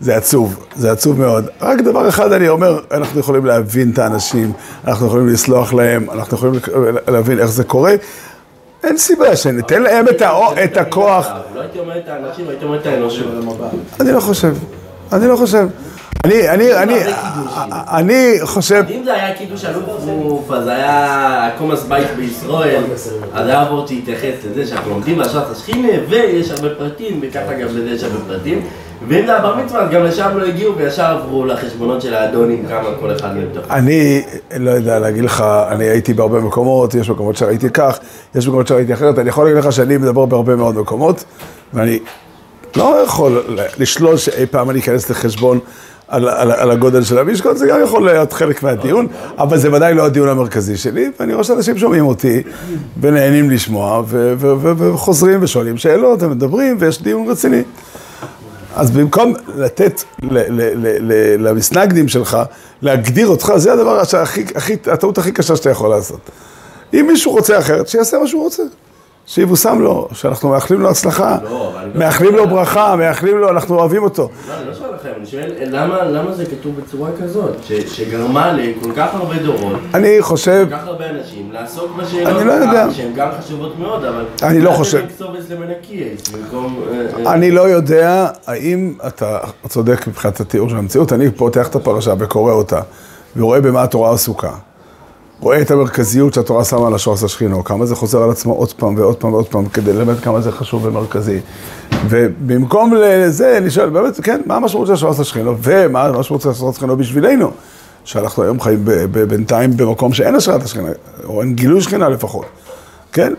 זה 0.02 0.16
עצוב, 0.16 0.66
זה 0.76 0.92
עצוב 0.92 1.20
מאוד. 1.20 1.46
רק 1.62 1.82
דבר 1.82 2.10
אחד 2.10 2.32
אני 2.32 2.50
אומר, 2.50 2.80
אנחנו 2.92 3.20
יכולים 3.20 3.46
להבין 3.46 3.92
את 3.92 4.00
האנשים, 4.00 4.52
אנחנו 4.88 5.08
יכולים 5.08 5.28
לסלוח 5.28 5.74
להם, 5.74 6.10
אנחנו 6.10 6.38
יכולים 6.38 6.60
להבין 7.08 7.40
איך 7.40 7.50
זה 7.50 7.64
קורה. 7.64 7.96
אין 8.84 8.98
סיבה 8.98 9.36
שניתן 9.36 9.82
להם 9.82 10.06
את, 10.64 10.78
הכוח. 10.78 11.28
לא 11.56 11.62
הייתי 11.62 11.80
אומר 11.80 11.98
את 11.98 12.08
האנשים, 12.08 12.50
הייתי 12.50 12.66
אומר 12.66 12.80
את 12.80 12.86
האנושות. 12.86 13.26
אני 14.00 14.12
לא 14.12 14.20
חושב, 14.20 14.54
אני 15.14 15.28
לא 15.28 15.36
חושב. 15.36 15.68
אני, 16.26 16.50
אני, 16.50 16.74
אני, 16.74 16.96
אני 17.72 18.38
חושב, 18.44 18.84
אם 18.90 19.04
זה 19.04 19.14
היה 19.14 19.36
קידוש 19.36 19.66
אלוף 19.66 19.86
רוף, 20.06 20.52
אז 20.52 20.68
היה 20.68 21.48
הקומס 21.48 21.84
בית 21.84 22.08
בישראל, 22.18 22.84
אז 23.34 23.48
היה 23.48 23.62
עבור 23.62 23.88
שהתייחס 23.88 24.46
לזה 24.52 24.68
שאנחנו 24.68 24.92
לומדים 24.92 25.18
בהשעת 25.18 25.52
השכינה, 25.52 25.88
ויש 26.10 26.52
הרבה 26.52 26.70
פרטים, 26.78 27.20
וככה 27.22 27.54
גם 27.54 27.68
בזה 27.68 27.90
יש 27.90 28.04
הרבה 28.04 28.18
פרטים. 28.28 28.62
ואם 29.08 29.26
זה 29.26 29.38
הבר 29.38 29.56
מצווה, 29.56 29.82
אז 29.82 29.90
גם 29.92 30.04
לשם 30.04 30.38
לא 30.38 30.46
הגיעו, 30.46 30.78
וישר 30.78 31.06
עברו 31.06 31.46
לחשבונות 31.46 32.02
של 32.02 32.14
האדונים, 32.14 32.66
כמה 32.70 32.90
כל 33.00 33.16
אחד 33.16 33.36
מהם 33.36 33.48
תוך. 33.54 33.72
אני 33.72 34.22
לא 34.58 34.72
יודע 34.72 35.00
להגיד 35.00 35.24
לך, 35.24 35.44
אני 35.72 35.86
הייתי 35.86 36.14
בהרבה 36.14 36.40
מקומות, 36.40 36.96
יש 36.96 37.10
מקומות 37.10 37.38
שראיתי 37.38 37.70
כך, 37.74 38.00
יש 38.36 38.48
מקומות 38.48 38.68
שראיתי 38.68 38.94
אחרת, 38.94 39.20
אני 39.20 39.30
יכול 39.30 39.46
להגיד 39.46 39.64
לך 39.64 39.74
שאני 39.74 39.98
מדבר 39.98 40.26
בהרבה 40.26 40.56
מאוד 40.56 40.76
מקומות, 40.76 41.24
ואני 41.74 42.00
לא 42.76 43.04
יכול 43.06 43.44
לשלול 43.80 44.18
שאי 44.18 44.46
פעם 44.46 44.70
אני 44.70 44.80
אכנס 44.80 45.10
לחשבון 45.10 45.60
על, 46.10 46.30
על, 46.30 46.52
על 46.52 46.72
הגודל 46.72 47.04
של 47.04 47.20
המשקול, 47.20 47.56
זה 47.56 47.68
גם 47.68 47.80
יכול 47.84 48.06
להיות 48.06 48.34
חלק 48.34 48.64
מהדיון, 48.64 49.08
אבל 49.38 49.58
זה 49.58 49.74
ודאי 49.74 49.94
לא 49.94 50.06
הדיון 50.06 50.30
המרכזי 50.30 50.78
שלי, 50.78 51.12
ואני 51.20 51.34
רואה 51.34 51.44
שאנשים 51.44 51.78
שומעים 51.78 52.06
אותי 52.06 52.44
ונהנים 53.02 53.50
לשמוע, 53.50 54.04
ו- 54.08 54.34
ו- 54.38 54.56
ו- 54.60 54.94
וחוזרים 54.94 55.44
ושואלים 55.44 55.78
שאלות, 55.78 56.24
ומדברים, 56.24 56.78
ויש 56.80 57.02
דיון 57.02 57.30
רציני. 57.30 57.64
אז 58.76 58.92
במקום 58.92 59.34
לתת 59.56 60.04
למסנגדים 61.40 62.08
שלך, 62.08 62.38
להגדיר 62.82 63.28
אותך, 63.28 63.54
זה 63.56 63.74
הדבר 63.74 64.04
שהכי, 64.04 64.46
הכי, 64.56 64.76
הטעות 64.92 65.18
הכי 65.18 65.32
קשה 65.32 65.56
שאתה 65.56 65.70
יכול 65.70 65.90
לעשות. 65.90 66.20
אם 66.94 67.06
מישהו 67.08 67.32
רוצה 67.32 67.60
אחרת, 67.60 67.88
שיעשה 67.88 68.20
מה 68.20 68.28
שהוא 68.28 68.44
רוצה. 68.44 68.64
שיבושם 69.30 69.80
לו, 69.82 70.08
שאנחנו 70.14 70.50
מאחלים 70.50 70.82
לו 70.82 70.90
הצלחה, 70.90 71.38
לא, 71.44 71.50
לא- 71.50 71.72
מאחלים 71.96 72.36
לו 72.36 72.48
ברכה, 72.48 72.96
מאחלים 72.96 73.38
לו, 73.38 73.50
אנחנו 73.50 73.80
אוהבים 73.80 74.04
אותו. 74.04 74.30
לא, 74.48 74.54
אני 74.54 74.68
לא 74.68 74.74
שואל 74.74 74.90
לכם, 74.96 75.10
אני 75.18 75.26
שואל 75.26 75.54
למה, 76.18 76.34
זה 76.34 76.46
כתוב 76.46 76.76
בצורה 76.82 77.10
כזאת, 77.22 77.56
שגרמה 77.88 78.54
לכל 78.54 78.92
כך 78.96 79.16
הרבה 79.16 79.36
דורות, 79.36 79.80
אני 79.94 80.22
חושב, 80.22 80.68
כל 80.70 80.76
כך 80.76 80.88
הרבה 80.88 81.10
אנשים, 81.10 81.52
לעסוק 81.52 81.92
בשאלות 81.98 82.38
אני 82.38 82.48
לא 82.48 82.52
יודע. 82.52 82.88
שהן 82.92 83.14
גם 83.16 83.30
חשובות 83.40 83.80
מאוד, 83.80 84.06
אבל... 84.06 84.26
אני 84.44 84.62
לא 84.62 84.72
חושב. 84.72 84.98
אה, 84.98 85.32
אה, 87.26 87.34
אני 87.34 87.52
לא 87.52 87.62
יודע 87.62 88.28
האם 88.48 88.94
אתה 89.08 89.38
צודק 89.68 90.08
מבחינת 90.08 90.40
התיאור 90.40 90.70
של 90.70 90.78
המציאות, 90.78 91.14
אני 91.14 91.32
פותח 91.32 91.68
את 91.68 91.76
הפרשה 91.76 92.14
וקורא 92.20 92.54
אותה, 92.54 92.82
ורואה 93.36 93.62
במה 93.62 93.84
התורה 93.84 94.14
עסוקה. 94.14 94.52
רואה 95.40 95.62
את 95.62 95.72
המרכזיות 95.72 96.34
שהתורה 96.34 96.64
שמה 96.64 96.88
על 96.88 96.94
השורס 96.94 97.24
השכינו, 97.24 97.64
כמה 97.64 97.86
זה 97.86 97.96
חוזר 97.96 98.24
על 98.24 98.32
עצמו 98.32 98.54
עוד 98.54 98.74
פעם 98.74 98.96
ועוד 98.98 99.16
פעם 99.16 99.34
ועוד 99.34 99.48
פעם, 99.48 99.66
כדי 99.66 99.94
ללמד 99.94 100.20
כמה 100.20 100.42
זה 100.42 100.52
חשוב 100.52 100.86
ומרכזי. 100.86 101.40
ובמקום 102.10 102.94
לזה, 102.96 103.58
אני 103.58 103.72
שואל, 103.72 103.90
באמת, 103.90 104.20
כן, 104.24 104.42
מה 104.46 104.56
המשמעות 104.56 104.88
של 104.88 104.94
השורס 104.94 105.20
השכינו, 105.20 105.56
ומה 105.62 106.04
המשמעות 106.04 106.42
של 106.42 106.50
השורס 106.50 106.76
השכינו 106.76 106.98
בשבילנו? 106.98 107.52
שאנחנו 108.04 108.44
היום 108.44 108.60
חיים 108.60 108.86
בינתיים 109.28 109.78
במקום 109.78 110.14
שאין 110.14 110.36
השראת 110.36 110.64
השכינה, 110.64 110.90
או 111.24 111.42
אין 111.42 111.56
גילוי 111.56 111.82
שכינה 111.82 112.10
לפחות, 112.10 112.46
כן? 113.14 113.34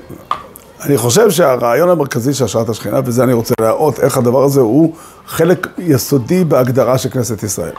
אני 0.82 0.96
חושב 0.96 1.30
שהרעיון 1.30 1.88
המרכזי 1.90 2.34
של 2.34 2.44
השראת 2.44 2.68
השכינה, 2.68 3.00
וזה 3.04 3.24
אני 3.24 3.32
רוצה 3.32 3.54
להראות 3.60 4.00
איך 4.00 4.18
הדבר 4.18 4.44
הזה 4.44 4.60
הוא 4.60 4.94
חלק 5.26 5.66
יסודי 5.78 6.44
בהגדרה 6.44 6.98
של 6.98 7.08
כנסת 7.08 7.42
ישראל. 7.42 7.72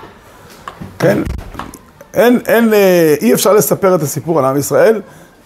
כן? 1.00 1.18
אין, 2.14 2.40
אין, 2.48 2.74
אה, 2.74 3.16
אי 3.22 3.34
אפשר 3.34 3.54
לספר 3.54 3.96
את 3.96 4.02
הסיפור 4.02 4.40
על 4.40 4.46
עם 4.46 4.58
ישראל 4.58 5.02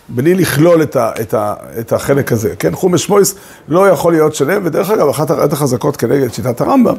בלי 0.09 0.35
לכלול 0.35 0.81
את, 0.83 0.95
ה, 0.95 1.11
את, 1.21 1.33
ה, 1.33 1.53
את 1.79 1.93
החלק 1.93 2.31
הזה. 2.31 2.55
כן, 2.55 2.75
חומש 2.75 3.09
מויס 3.09 3.35
לא 3.67 3.89
יכול 3.89 4.13
להיות 4.13 4.35
שלם, 4.35 4.61
ודרך 4.65 4.89
אגב, 4.89 5.09
אחת 5.09 5.29
הראיות 5.29 5.53
החזקות 5.53 5.97
כנגד 5.97 6.33
שיטת 6.33 6.61
הרמב"ם, 6.61 6.95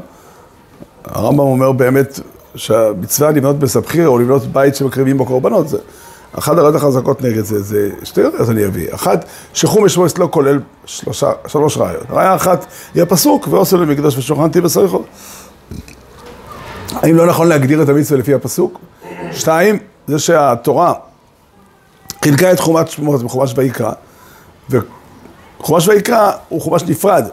הרמב"ם 1.04 1.38
אומר 1.38 1.72
באמת 1.72 2.20
שהמצווה 2.54 3.30
לבנות 3.30 3.58
בסבחיר 3.58 4.08
או 4.08 4.18
לבנות 4.18 4.42
בית 4.42 4.76
שמקריבים 4.76 5.18
בו 5.18 5.26
קורבנות, 5.26 5.68
זה 5.68 5.78
אחת 6.32 6.58
הראיות 6.58 6.74
החזקות 6.74 7.22
נגד 7.22 7.44
זה, 7.44 7.62
זה 7.62 7.90
שתי 8.02 8.22
ראיות 8.22 8.50
אני 8.50 8.66
אביא. 8.66 8.94
אחת, 8.94 9.24
שחומש 9.54 9.96
מויס 9.96 10.18
לא 10.18 10.28
כולל 10.30 10.60
שלושה, 10.84 11.30
שלוש 11.46 11.78
ראיות. 11.78 12.04
ראיה 12.10 12.34
אחת 12.34 12.66
היא 12.94 13.02
הפסוק, 13.02 13.48
ועושו 13.50 13.76
למקדוש 13.76 14.18
ושוכנתי 14.18 14.60
בסריחו. 14.60 15.02
האם 16.92 17.16
לא 17.16 17.26
נכון 17.26 17.48
להגדיר 17.48 17.82
את 17.82 17.88
המצווה 17.88 18.20
לפי 18.20 18.34
הפסוק? 18.34 18.80
שתיים, 19.32 19.78
זה 20.06 20.18
שהתורה 20.18 20.92
חילקה 22.24 22.52
את 22.52 22.60
חומת 22.60 22.88
שמות 22.88 23.22
בחומש 23.22 23.52
ויקרא, 23.56 23.92
וחומש 24.70 25.88
ויקרא 25.88 26.32
הוא 26.48 26.62
חומש 26.62 26.82
נפרד. 26.82 27.24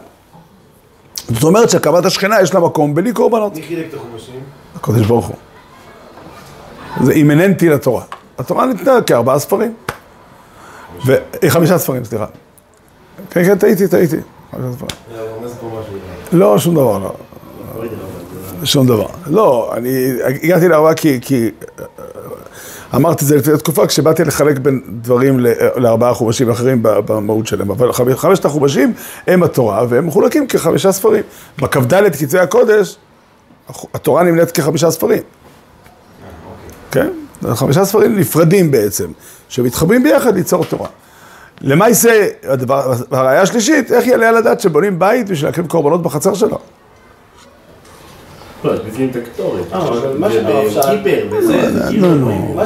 זאת 1.28 1.42
אומרת 1.44 1.70
שהקמת 1.70 2.04
השכינה 2.04 2.40
יש 2.40 2.54
לה 2.54 2.60
מקום 2.60 2.94
בלי 2.94 3.12
קורבנות. 3.12 3.54
מי 3.54 3.62
חילק 3.62 3.86
את 3.88 3.94
החומשים? 3.94 4.40
הקדוש 4.74 5.06
ברוך 5.06 5.26
הוא. 5.26 5.36
זה 7.04 7.12
אימננטי 7.12 7.68
לתורה. 7.68 8.02
התורה 8.38 8.66
ניתנה 8.66 9.02
כארבעה 9.02 9.38
ספרים. 9.38 9.74
ו... 11.06 11.14
אה, 11.42 11.50
חמישה 11.50 11.78
ספרים, 11.78 12.04
סליחה. 12.04 12.26
כן, 13.30 13.44
כן, 13.44 13.58
טעיתי, 13.58 13.88
טעיתי. 13.88 14.16
משהו. 14.52 14.86
לא, 16.32 16.58
שום 16.58 16.74
דבר, 16.74 16.98
לא. 16.98 17.14
שום 18.64 18.86
דבר. 18.86 19.06
לא, 19.26 19.72
אני 19.76 20.12
הגעתי 20.24 20.68
לארבעה 20.68 20.94
כי, 20.94 21.18
כי 21.22 21.50
אמרתי 22.94 23.24
את 23.24 23.28
זה 23.28 23.36
לפני 23.36 23.58
תקופה, 23.58 23.86
כשבאתי 23.86 24.24
לחלק 24.24 24.58
בין 24.58 24.80
דברים 25.02 25.40
לארבעה 25.76 26.14
חומשים 26.14 26.50
אחרים 26.50 26.78
במהות 26.82 27.46
שלהם. 27.46 27.70
אבל 27.70 27.90
חמ- 27.90 28.16
חמשת 28.16 28.44
החומשים 28.44 28.92
הם 29.26 29.42
התורה, 29.42 29.84
והם 29.88 30.06
מחולקים 30.06 30.46
כחמישה 30.46 30.92
ספרים. 30.92 31.22
בכ"ד 31.58 32.10
כתבי 32.18 32.38
הקודש, 32.38 32.96
התורה 33.94 34.22
נמנית 34.22 34.50
כחמישה 34.50 34.90
ספרים. 34.90 35.22
כן? 36.90 37.08
חמישה 37.54 37.84
ספרים 37.84 38.18
נפרדים 38.18 38.70
בעצם, 38.70 39.06
שמתחברים 39.48 40.02
ביחד 40.02 40.34
ליצור 40.34 40.64
תורה. 40.64 40.88
למעשה, 41.60 42.26
הראיה 43.10 43.42
השלישית, 43.42 43.92
איך 43.92 44.06
יעלה 44.06 44.28
על 44.28 44.36
הדעת 44.36 44.60
שבונים 44.60 44.98
בית 44.98 45.28
בשביל 45.28 45.48
להקריב 45.50 45.66
קורבנות 45.66 46.02
בחצר 46.02 46.34
שלו? 46.34 46.58
לא, 48.64 48.74
את 48.74 48.80
הקטורת. 49.16 49.72
אה, 49.72 49.78
אבל 49.78 50.16
מה 50.18 50.30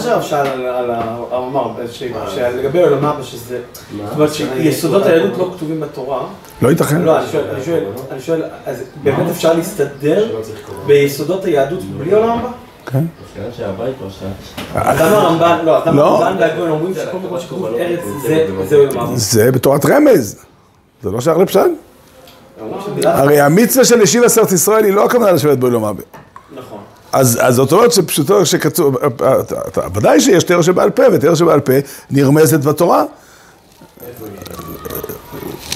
שהרב 0.00 0.22
שאל- 0.22 0.46
על- 0.46 0.66
על 0.66 0.90
ה... 0.90 1.00
הרב 1.30 1.44
אמר, 1.50 1.70
ש- 1.90 2.02
שלגבי 2.34 2.82
עולם 2.82 3.04
אבא 3.04 3.22
שזה... 3.22 3.58
זאת 4.04 4.14
אומרת 4.14 4.34
שיסודות 4.34 5.06
היהדות 5.06 5.38
לא 5.38 5.52
כתובים 5.56 5.80
בתורה. 5.80 6.26
לא 6.62 6.68
ייתכן. 6.68 7.02
לא, 7.02 7.18
אני 7.18 7.26
שואל, 7.32 7.44
אני 7.54 7.64
שואל, 7.64 7.84
אני 8.10 8.20
שואל, 8.20 8.42
אז 8.66 8.82
באמת 9.02 9.30
אפשר 9.30 9.52
להסתדר 9.52 10.36
ביסודות 10.86 11.44
היהדות 11.44 11.82
בלי 11.98 12.12
עולם 12.14 12.38
הבא? 12.38 12.48
כן. 12.86 13.04
השאלה. 13.52 13.72
אז 14.74 15.00
למה 15.00 15.16
הרמב"ן, 15.16 15.58
לא, 15.64 15.78
לא. 15.94 16.24
הרמב"ן 16.24 16.36
והגויין 16.40 16.70
אומרים 16.70 16.94
שכל 16.94 17.18
מקום 17.24 17.40
שכתוב 17.40 17.66
ארץ 17.66 18.00
זה 18.26 18.46
זה 18.68 18.76
עולם 18.76 18.98
הבא? 18.98 19.16
זה 19.16 19.52
בתורת 19.52 19.86
רמז. 19.86 20.36
זה 21.02 21.10
לא 21.10 21.20
שייך 21.20 21.38
לפשט. 21.38 21.60
הרי 23.04 23.40
המצווה 23.40 23.84
של 23.84 24.00
ישיב 24.00 24.24
עשרת 24.24 24.52
ישראל 24.52 24.84
היא 24.84 24.92
לא 24.92 25.04
הכוונה 25.04 25.32
לשבת 25.32 25.58
באילום 25.58 25.84
אבי. 25.84 26.02
נכון. 26.56 26.78
אז, 27.12 27.38
אז 27.42 27.54
זאת 27.54 27.72
אומרת 27.72 27.92
שפשוטו 27.92 28.46
שכתוב, 28.46 28.96
אתה- 28.96 29.40
אתה- 29.68 29.80
ודאי 29.94 30.20
שיש 30.20 30.44
תיאור 30.44 30.62
שבעל 30.62 30.90
פה, 30.90 31.02
ותיאור 31.12 31.34
שבעל 31.34 31.60
פה 31.60 31.72
נרמזת 32.10 32.60
בתורה. 32.64 33.04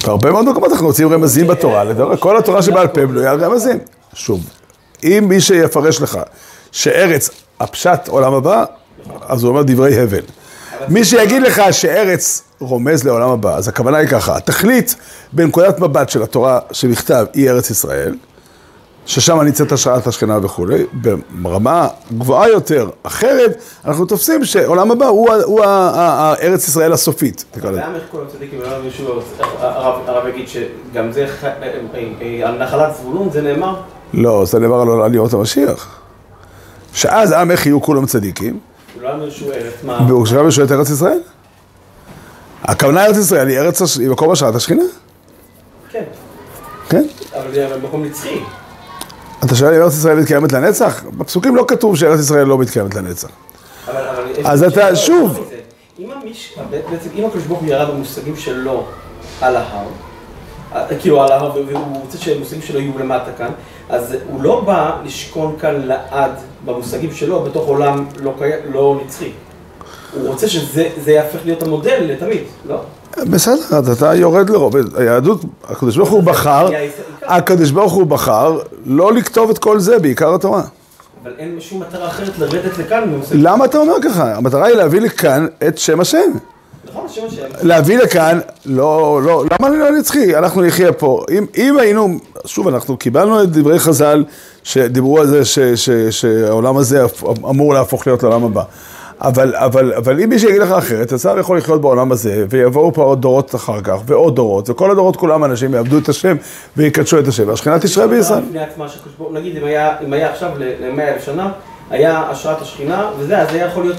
בהרבה 0.07 0.31
מאוד 0.33 0.49
מקומות 0.49 0.73
אנחנו 0.73 0.87
מוצאים 0.87 1.13
רמזים 1.13 1.47
בתורה, 1.47 1.85
כל 2.21 2.37
התורה 2.37 2.63
שבעל 2.63 2.89
פה 2.89 3.07
בנויה 3.07 3.31
על 3.31 3.45
רמזים. 3.45 3.79
שוב, 4.15 4.41
אם 5.05 5.25
מי 5.29 5.41
שיפרש 5.41 6.01
לך 6.03 6.19
שארץ 6.73 7.31
הפשט 7.61 8.09
עולם 8.09 8.35
הבא, 8.35 8.65
אז 9.29 9.43
הוא 9.43 9.51
אומר 9.51 9.63
דברי 9.63 9.99
הבל. 10.03 10.21
מי 10.89 11.05
שיגיד 11.05 11.43
לך 11.43 11.63
שארץ 11.71 12.43
רומז 12.61 13.05
לעולם 13.05 13.29
הבא, 13.29 13.57
אז 13.57 13.69
הכוונה 13.69 13.99
היא 13.99 14.09
ככה, 14.09 14.37
התכלית 14.37 14.97
בנקודת 15.33 15.79
מבט 15.79 16.09
של 16.09 16.23
התורה 16.23 16.59
שבכתב 16.73 17.27
היא 17.35 17.51
ארץ 17.51 17.71
ישראל, 17.71 18.15
ששם 19.07 19.41
נמצאת 19.41 19.73
השראת 19.73 20.07
השכינה 20.07 20.39
וכולי, 20.43 20.85
ברמה 21.31 21.89
גבוהה 22.19 22.49
יותר, 22.49 22.89
אחרת, 23.03 23.63
אנחנו 23.85 24.05
תופסים 24.05 24.45
שעולם 24.45 24.91
הבא 24.91 25.07
הוא, 25.07 25.65
הארץ 25.65 26.69
ישראל 26.69 26.93
הסופית, 26.93 27.45
נקרא 27.57 27.71
לזה. 27.71 27.81
למה 27.81 27.97
איך 27.97 28.05
כל 28.11 28.19
הצדיקים, 28.29 28.61
מישהו, 28.85 29.21
הרב 29.61 30.29
יגיד 30.29 30.49
שגם 30.49 31.13
זה, 31.13 31.27
אה, 31.43 31.53
אה, 31.63 32.09
אה, 32.23 32.49
על 32.49 32.63
נחלת 32.63 32.95
זבולון, 32.95 33.31
זה 33.31 33.43
נאמר? 33.43 33.75
לא, 34.15 34.45
זה 34.45 34.59
נאמר 34.59 34.81
על 34.81 35.03
על 35.03 35.15
ימות 35.15 35.33
המשיח. 35.33 35.99
שאז 36.93 37.35
איך 37.51 37.67
יהיו 37.67 37.83
כולם 37.83 38.07
צדיקים, 38.07 38.59
אומר 39.11 39.31
שהוא 39.31 39.53
ארץ, 39.53 39.75
ישראל. 40.91 41.19
הכוונה 42.63 43.05
ארץ 43.07 43.17
ישראל 43.17 43.49
היא 43.49 43.59
ארץ, 43.59 43.99
היא 43.99 44.11
מקום 44.11 44.31
השראת 44.31 44.55
השכינה, 44.55 44.83
כן, 45.91 46.03
כן? 46.89 47.05
אבל 47.37 47.55
זה 47.55 47.77
מקום 47.83 48.05
נצחי. 48.05 48.41
אתה 49.45 49.55
שואל 49.55 49.75
אם 49.75 49.83
ארץ 49.83 49.93
ישראל 49.95 50.21
מתקיימת 50.21 50.53
לנצח? 50.53 51.03
בפסוקים 51.19 51.57
לא 51.57 51.65
כתוב 51.69 51.97
שארץ 51.97 52.21
ישראל 52.21 52.47
לא 52.47 52.59
מתקיימת 52.59 52.95
לנצח. 52.95 53.29
אז 54.45 54.63
אתה- 54.63 54.97
שוב. 54.97 55.49
אם 55.99 56.11
הקדוש 57.27 57.45
ברוך 57.45 57.61
הוא 57.61 57.69
ירד 57.69 57.91
במושגים 57.91 58.37
שלו 58.37 58.87
על 59.41 59.57
ההר, 59.57 59.85
כאילו 61.01 61.23
על 61.23 61.33
ההר, 61.33 61.53
והוא 61.55 62.01
רוצה 62.03 62.19
שהמושגים 62.19 62.63
שלו 62.63 62.81
יהיו 62.81 62.99
למטה 62.99 63.33
כאן, 63.39 63.51
אז 63.89 64.17
הוא 64.31 64.43
לא 64.43 64.61
בא 64.61 64.97
לשכון 65.05 65.57
כאן 65.61 65.75
לעד 65.85 66.31
במושגים 66.65 67.13
שלו, 67.13 67.43
בתוך 67.43 67.67
עולם 67.67 68.07
לא. 68.23 68.33
לא 68.73 69.01
נצחי. 69.05 69.33
הוא 70.15 70.29
רוצה 70.29 70.49
שזה 70.49 70.89
זה 71.05 71.13
יהפך 71.13 71.39
להיות 71.45 71.63
המודל 71.63 71.99
לתמיד, 72.01 72.43
לא? 72.69 72.81
בסדר, 73.31 73.79
אז 73.79 73.91
אתה 73.91 74.15
יורד 74.15 74.51
לרובד. 74.51 74.97
היהדות, 74.97 75.41
הקדוש 75.65 75.97
ברוך 75.97 76.11
הוא 76.11 76.23
בחר. 76.23 76.69
הקדוש 77.23 77.71
ברוך 77.71 77.93
הוא 77.93 78.07
בחר 78.07 78.59
לא 78.87 79.13
לכתוב 79.13 79.51
את 79.51 79.59
כל 79.59 79.79
זה 79.79 79.99
בעיקר 79.99 80.35
התורה. 80.35 80.63
אבל 81.23 81.33
אין 81.39 81.61
שום 81.61 81.81
מטרה 81.81 82.09
אחרת 82.09 82.39
לרדת 82.39 82.79
לכאן. 82.79 83.21
למה 83.33 83.65
אתה 83.65 83.79
אומר 83.79 83.95
ככה? 84.05 84.35
המטרה 84.35 84.67
היא 84.67 84.77
להביא 84.77 85.01
לכאן 85.01 85.47
את 85.69 85.79
שם 85.79 86.01
השם. 86.01 86.31
להביא 87.63 87.99
לכאן, 87.99 88.41
לא, 88.67 89.21
לא, 89.25 89.45
למה 89.53 89.69
אני 89.69 89.79
לא 89.79 89.91
נצחי? 89.91 90.37
אנחנו 90.37 90.63
נחיה 90.63 90.93
פה. 90.93 91.25
אם, 91.31 91.47
אם 91.57 91.79
היינו, 91.79 92.09
שוב, 92.47 92.69
אנחנו 92.69 92.97
קיבלנו 92.97 93.43
את 93.43 93.51
דברי 93.51 93.79
חז"ל 93.79 94.25
שדיברו 94.65 95.21
על 95.21 95.27
זה 95.27 95.45
ש, 95.45 95.59
ש, 95.59 95.91
שהעולם 95.91 96.77
הזה 96.77 97.05
אמור 97.25 97.75
להפוך 97.75 98.07
להיות 98.07 98.23
לעולם 98.23 98.45
הבא. 98.45 98.63
אבל, 99.21 99.55
אבל, 99.57 99.93
אבל 99.93 100.21
אם 100.21 100.29
מישהו 100.29 100.49
יגיד 100.49 100.63
לך 100.63 100.71
אחרת, 100.71 101.13
השר 101.13 101.39
יכול 101.39 101.59
לחיות 101.59 101.81
בעולם 101.81 102.13
הזה, 102.13 102.45
ויבואו 102.51 102.93
פה 102.93 103.03
עוד 103.03 103.21
דורות 103.21 103.55
אחר 103.55 103.81
כך, 103.81 103.97
ועוד 104.07 104.37
דורות, 104.37 104.71
וכל 104.71 104.91
הדורות 104.91 105.17
כולם 105.17 105.45
אנשים 105.45 105.75
יעבדו 105.75 105.99
את 105.99 106.09
השם 106.09 106.37
ויקדשו 106.77 107.19
את 107.19 107.29
השם, 107.29 107.49
והשכינה 107.49 107.79
תשרה 107.79 108.07
בישראל. 108.07 108.43
נגיד 109.33 109.57
אם 109.57 109.65
היה, 109.65 109.97
אם 110.07 110.13
היה 110.13 110.31
עכשיו 110.31 110.51
ל-100 110.59 111.01
אלף 111.01 111.25
שנה, 111.25 111.53
היה 111.91 112.23
השראת 112.31 112.63
השכינה, 112.63 113.11
וזה, 113.19 113.39
אז 113.39 113.51
זה 113.51 113.59
יכול 113.59 113.83
להיות, 113.83 113.97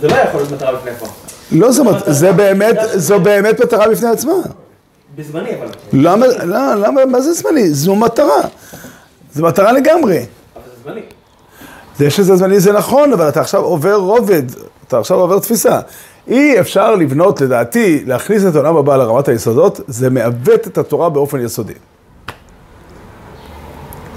זה 0.00 0.08
לא 0.08 0.14
יכול 0.14 0.40
להיות 0.40 0.52
מטרה 0.52 0.72
בפני 0.72 0.90
עצמה. 0.90 1.08
לא, 1.52 1.72
זה, 1.72 1.82
זה 2.06 2.32
באמת, 2.32 2.76
זו 2.94 3.20
באמת 3.20 3.60
מטרה 3.60 3.88
בפני 3.88 4.08
עצמה. 4.08 4.32
בזמני, 5.16 5.50
אבל... 5.54 5.66
למה, 5.92 6.26
לא, 6.26 6.74
למה, 6.74 7.04
מה 7.04 7.20
זה 7.20 7.32
זמני? 7.32 7.70
זו 7.70 7.96
מטרה. 7.96 8.40
זו 9.34 9.44
מטרה 9.44 9.72
לגמרי. 9.72 10.16
אבל 10.16 10.62
זה 10.64 10.82
זמני. 10.82 11.00
זה 11.98 12.10
שזה 12.10 12.36
זמני 12.36 12.60
זה 12.60 12.72
נכון, 12.72 13.12
אבל 13.12 13.28
אתה 13.28 13.40
עכשיו 13.40 13.60
עובר 13.60 13.94
רובד, 13.94 14.42
אתה 14.88 14.98
עכשיו 14.98 15.20
עובר 15.20 15.38
תפיסה. 15.38 15.80
אי 16.28 16.60
אפשר 16.60 16.94
לבנות, 16.94 17.40
לדעתי, 17.40 18.04
להכניס 18.06 18.46
את 18.46 18.54
העולם 18.54 18.76
הבא 18.76 18.96
לרמת 18.96 19.28
היסודות, 19.28 19.80
זה 19.88 20.10
מעוות 20.10 20.66
את 20.66 20.78
התורה 20.78 21.08
באופן 21.10 21.40
יסודי. 21.40 21.72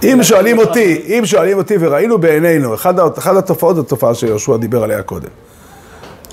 אם 0.03 0.19
שואלים 0.23 0.57
אותי, 0.57 1.01
אם 1.07 1.21
שואלים 1.25 1.57
אותי 1.57 1.75
וראינו 1.79 2.17
בעינינו, 2.17 2.73
אחת 2.73 3.37
התופעות 3.37 3.75
זו 3.75 3.83
תופעה 3.83 4.13
שיהושע 4.13 4.57
דיבר 4.57 4.83
עליה 4.83 5.03
קודם. 5.03 5.29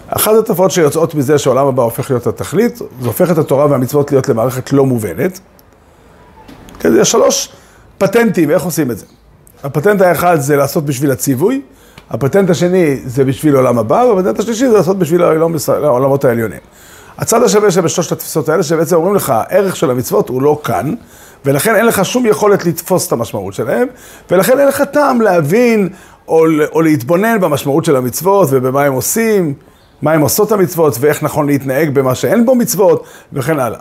אחת 0.08 0.32
התופעות 0.38 0.70
שיוצאות 0.70 1.14
מזה 1.14 1.38
שהעולם 1.38 1.66
הבא 1.66 1.82
הופך 1.82 2.10
להיות 2.10 2.26
התכלית, 2.26 2.76
זה 2.78 3.06
הופך 3.06 3.30
את 3.30 3.38
התורה 3.38 3.66
והמצוות 3.66 4.10
להיות 4.12 4.28
למערכת 4.28 4.72
לא 4.72 4.86
מובנת. 4.86 5.40
כן, 6.80 6.92
יש 7.00 7.10
שלוש 7.10 7.48
פטנטים, 7.98 8.50
איך 8.50 8.62
עושים 8.62 8.90
את 8.90 8.98
זה? 8.98 9.06
הפטנט 9.64 10.00
האחד 10.00 10.36
זה 10.40 10.56
לעשות 10.56 10.84
בשביל 10.84 11.10
הציווי, 11.10 11.60
הפטנט 12.10 12.50
השני 12.50 13.00
זה 13.04 13.24
בשביל 13.24 13.56
עולם 13.56 13.78
הבא, 13.78 13.94
והפטנט 13.94 14.38
השלישי 14.38 14.68
זה 14.68 14.76
לעשות 14.76 14.98
בשביל 14.98 15.22
העולם- 15.22 15.54
העולמות 15.68 16.24
העליונים. 16.24 16.60
הצד 17.18 17.42
השווה 17.42 17.70
שבשלושת 17.70 18.12
התפיסות 18.12 18.48
האלה, 18.48 18.62
שבעצם 18.62 18.96
אומרים 18.96 19.14
לך, 19.14 19.32
הערך 19.36 19.76
של 19.76 19.90
המצוות 19.90 20.28
הוא 20.28 20.42
לא 20.42 20.60
כאן, 20.64 20.94
ולכן 21.44 21.74
אין 21.74 21.86
לך 21.86 22.04
שום 22.04 22.26
יכולת 22.26 22.64
לתפוס 22.66 23.06
את 23.06 23.12
המשמעות 23.12 23.54
שלהם, 23.54 23.88
ולכן 24.30 24.58
אין 24.58 24.68
לך 24.68 24.82
טעם 24.82 25.20
להבין 25.20 25.88
או, 26.28 26.44
או 26.72 26.82
להתבונן 26.82 27.40
במשמעות 27.40 27.84
של 27.84 27.96
המצוות 27.96 28.48
ובמה 28.50 28.84
הם 28.84 28.92
עושים, 28.92 29.54
מה 30.02 30.12
הם 30.12 30.20
עושות 30.20 30.52
המצוות, 30.52 30.96
ואיך 31.00 31.22
נכון 31.22 31.46
להתנהג 31.46 31.90
במה 31.94 32.14
שאין 32.14 32.46
בו 32.46 32.54
מצוות, 32.54 33.04
וכן 33.32 33.58
הלאה. 33.58 33.78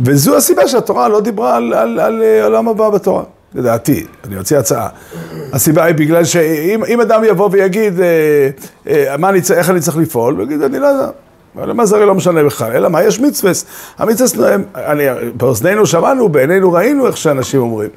וזו 0.00 0.36
הסיבה 0.36 0.68
שהתורה 0.68 1.08
לא 1.08 1.20
דיברה 1.20 1.56
על, 1.56 1.74
על, 1.74 2.00
על 2.00 2.22
אה, 2.22 2.44
עולם 2.44 2.68
הבא 2.68 2.90
בתורה, 2.90 3.22
לדעתי, 3.54 4.06
אני 4.24 4.38
אוציא 4.38 4.58
הצעה. 4.58 4.88
הסיבה 5.52 5.84
היא 5.84 5.94
בגלל 5.94 6.24
שאם 6.24 6.84
אם 6.88 7.00
אדם 7.00 7.24
יבוא 7.24 7.48
ויגיד, 7.52 8.00
אה, 8.00 8.06
אה, 8.88 9.14
אני, 9.14 9.40
איך 9.54 9.70
אני 9.70 9.80
צריך 9.80 9.96
לפעול, 9.96 10.34
הוא 10.34 10.42
יגיד, 10.42 10.62
אני 10.62 10.78
לא 10.78 10.86
יודע. 10.86 11.08
אבל 11.56 11.72
מה 11.72 11.86
זה 11.86 11.96
הרי 11.96 12.06
לא 12.06 12.14
משנה 12.14 12.44
בכלל, 12.44 12.72
אלא 12.72 12.88
מה, 12.88 13.02
יש 13.02 13.20
מצווה, 13.20 13.52
המצווה, 13.98 14.54
הם- 14.54 14.64
אני, 14.74 15.04
באוזנינו 15.34 15.86
שמענו, 15.86 16.28
בעינינו 16.28 16.72
ראינו 16.72 17.06
איך 17.06 17.16
שאנשים 17.16 17.60
אומרים. 17.60 17.90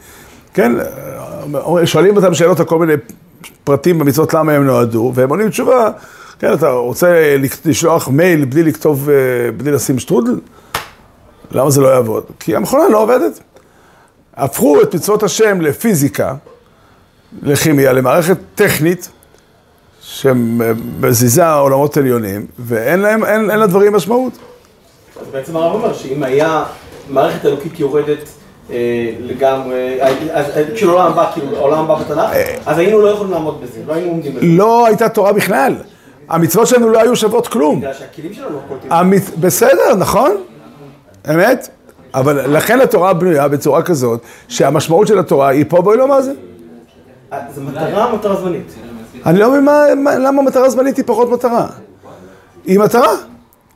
כן, 0.54 0.72
אה, 0.80 1.86
שואלים 1.86 2.16
אותם 2.16 2.34
שאלות 2.34 2.60
על 2.60 2.66
כל 2.66 2.80
מיני 2.80 2.94
פרטים 3.64 4.00
במצוות 4.00 4.34
למה 4.34 4.52
הם 4.52 4.64
נועדו, 4.66 5.12
והם 5.16 5.30
עונים 5.30 5.50
תשובה, 5.50 5.90
כן, 6.40 6.54
אתה 6.54 6.70
רוצה 6.70 7.38
לשלוח 7.66 8.08
מייל 8.08 8.46
בלי 8.46 8.64
לכתוב, 8.64 9.10
אה, 9.10 9.16
בלי 9.58 9.72
לשים 9.72 10.00
שטרודל? 10.00 10.40
למה 11.52 11.70
זה 11.70 11.82
לא 11.82 11.88
יעבוד? 11.88 12.24
כי 12.40 12.56
המכונה 12.56 12.90
לא 12.90 13.02
עובדת. 13.02 13.40
הפכו 14.36 14.82
את 14.82 14.96
מצוות 14.96 15.24
השם 15.24 15.62
לפיזיקה, 15.62 16.36
לכימיה, 17.42 17.94
למערכת 17.94 18.38
טכנית, 18.56 19.10
שמזיזה 20.02 21.54
עולמות 21.54 21.98
עליונים, 21.98 22.46
ואין 22.60 23.00
להם, 23.00 23.26
אין, 23.26 23.52
אין 23.52 23.60
לדברים 23.60 23.94
משמעות. 23.94 24.34
אז 25.22 25.28
בעצם 25.32 25.58
הרב 25.58 25.76
אומר 25.76 25.94
שאם 25.94 26.24
היה 26.24 26.64
מערכת 27.10 27.46
אלוקית 27.46 27.80
יורדת 27.80 28.30
אה, 28.72 28.76
לגמרי, 29.20 30.02
אה, 30.02 30.44
כאילו 30.76 30.92
עולם 30.92 31.12
הבא, 31.12 31.32
כאילו 31.34 31.58
עולם 31.58 31.80
הבא 31.80 31.96
בתנ"ך, 31.96 32.30
אז 32.66 32.78
היינו 32.78 33.02
לא 33.02 33.08
יכולים 33.08 33.32
לעמוד 33.32 33.62
בזה, 33.62 33.80
לא 33.88 33.94
היינו 33.94 34.10
עומדים 34.10 34.36
בזה. 34.36 34.46
לא 34.46 34.86
הייתה 34.88 35.10
תורה 35.10 35.34
בכלל. 35.34 35.76
המצוות 36.30 36.68
שלנו 36.68 36.90
לא 36.90 37.02
היו 37.02 37.16
שוות 37.16 37.48
כלום. 37.48 37.80
בגלל 37.80 37.94
שהכלים 37.94 38.34
שלנו 38.34 38.50
לא. 38.50 38.96
המצ... 38.96 39.30
בסדר, 39.40 39.96
נכון? 39.98 40.32
אמת? 41.30 41.70
אבל 42.14 42.56
לכן 42.58 42.82
התורה 42.82 43.14
בנויה 43.14 43.48
בצורה 43.48 43.82
כזאת, 43.82 44.22
שהמשמעות 44.48 45.08
של 45.08 45.20
התורה 45.20 45.48
היא 45.48 45.66
פה 45.68 45.82
בואי 45.82 45.98
לא 45.98 46.08
מה 46.08 46.22
זה. 46.22 46.34
זו 47.56 47.62
מטרה, 47.62 48.16
מטרה 48.16 48.36
זמנית. 48.36 48.74
אני 49.26 49.40
לא 49.40 49.52
מבין 49.52 49.66
מה, 49.66 49.84
מה, 49.98 50.16
למה 50.16 50.42
מטרה 50.42 50.70
זמנית 50.70 50.98
היא 50.98 51.06
פחות 51.08 51.30
מטרה. 51.30 51.68
היא 52.66 52.80
מטרה. 52.80 53.14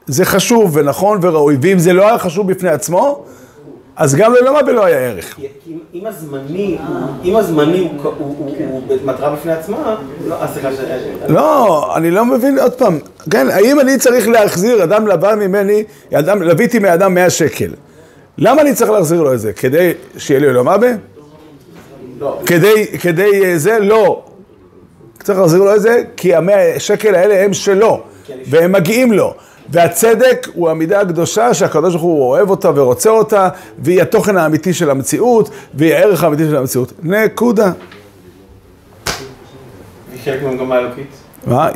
זה 0.06 0.26
חשוב 0.26 0.72
ונכון 0.78 1.20
וראוי, 1.22 1.58
ואם 1.62 1.80
זה 1.80 1.94
לא 1.94 2.08
היה 2.08 2.18
חשוב 2.18 2.52
בפני 2.52 2.70
עצמו, 2.70 3.24
אז 3.96 4.16
גם 4.16 4.34
ללמה 4.34 4.62
לא 4.74 4.86
היה 4.86 4.98
ערך. 4.98 5.40
אם- 5.94 6.06
הזמני, 6.08 6.78
אם 7.24 7.36
הזמני 7.36 7.90
הוא 8.20 8.82
מטרה 9.06 9.30
בפני 9.36 9.52
עצמה, 9.52 9.96
לא, 10.28 10.36
אה, 10.42 10.48
סליחה, 10.48 10.72
ש- 10.72 10.80
לא, 11.28 11.98
אני 11.98 12.12
לא 12.12 12.26
מבין, 12.26 12.60
עוד 12.60 12.74
פעם, 12.74 13.00
כן, 13.32 13.48
האם 13.50 13.80
אני 13.80 13.98
צריך 13.98 14.28
להחזיר, 14.28 14.84
אדם 14.84 15.08
לבא 15.08 15.36
ממני, 15.36 15.84
לוויתי 16.42 16.80
מאדם 16.80 17.14
100 17.14 17.30
שקל. 17.30 17.70
למה 18.38 18.62
אני 18.62 18.74
צריך 18.74 18.92
להחזיר 18.92 19.22
לו 19.22 19.34
את 19.34 19.40
זה? 19.40 19.54
כדי 19.54 19.92
שיהיה 20.18 20.40
לי 20.40 20.54
אבא? 20.68 20.88
לא. 22.20 22.40
כדי, 22.46 22.86
כדי 23.02 23.46
אה, 23.46 23.58
זה? 23.58 23.80
לא. 23.80 24.24
צריך 25.24 25.40
להחזיר 25.40 25.64
לו 25.64 25.76
את 25.76 25.82
זה, 25.82 26.02
כי 26.18 26.36
המאה 26.36 26.76
שקל 26.78 27.16
האלה 27.16 27.44
הם 27.44 27.54
שלו, 27.54 28.02
והם 28.50 28.72
מגיעים 28.72 29.14
לו. 29.14 29.34
והצדק 29.70 30.48
הוא 30.54 30.70
המידה 30.70 31.02
הקדושה 31.02 31.54
שהקדוש 31.54 31.94
ברוך 31.94 32.04
הוא 32.04 32.30
אוהב 32.30 32.50
אותה 32.50 32.72
ורוצה 32.76 33.10
אותה, 33.10 33.50
והיא 33.80 34.02
התוכן 34.02 34.38
האמיתי 34.38 34.74
של 34.74 34.90
המציאות, 34.90 35.50
והיא 35.74 35.94
הערך 35.94 36.24
האמיתי 36.24 36.44
של 36.46 36.56
המציאות. 36.56 36.94
נקודה. 37.04 37.72
היא 40.14 40.20
חלק. 40.20 40.44
מה? 41.46 41.70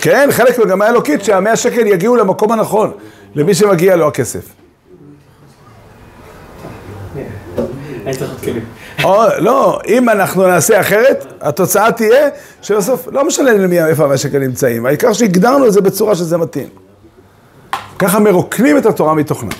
כן, 0.00 0.28
חלק 0.32 0.58
ממגמה 0.58 0.88
אלוקית 0.88 1.24
שהמאה 1.24 1.56
שקל 1.56 1.86
יגיעו 1.86 2.16
למקום 2.16 2.52
הנכון, 2.52 2.92
למי 3.34 3.54
שמגיע 3.54 3.96
לו 3.96 4.08
הכסף. 4.08 4.48
אני 8.06 8.14
צריך 8.14 8.30
עוד 8.30 8.40
כלים. 8.40 8.64
או, 9.04 9.22
לא, 9.38 9.80
אם 9.88 10.08
אנחנו 10.08 10.46
נעשה 10.46 10.80
אחרת, 10.80 11.26
התוצאה 11.40 11.92
תהיה 11.92 12.28
שבסוף 12.62 13.08
לא 13.12 13.24
משנה 13.24 13.52
למי, 13.52 13.84
איפה 13.84 14.04
המאה 14.04 14.18
שקל 14.18 14.38
נמצאים, 14.38 14.86
העיקר 14.86 15.12
שהגדרנו 15.12 15.66
את 15.66 15.72
זה 15.72 15.80
בצורה 15.80 16.14
שזה 16.14 16.38
מתאים. 16.38 16.68
ככה 18.00 18.20
מרוקנים 18.20 18.78
את 18.78 18.86
התורה 18.86 19.14
מתוכנה. 19.14 19.50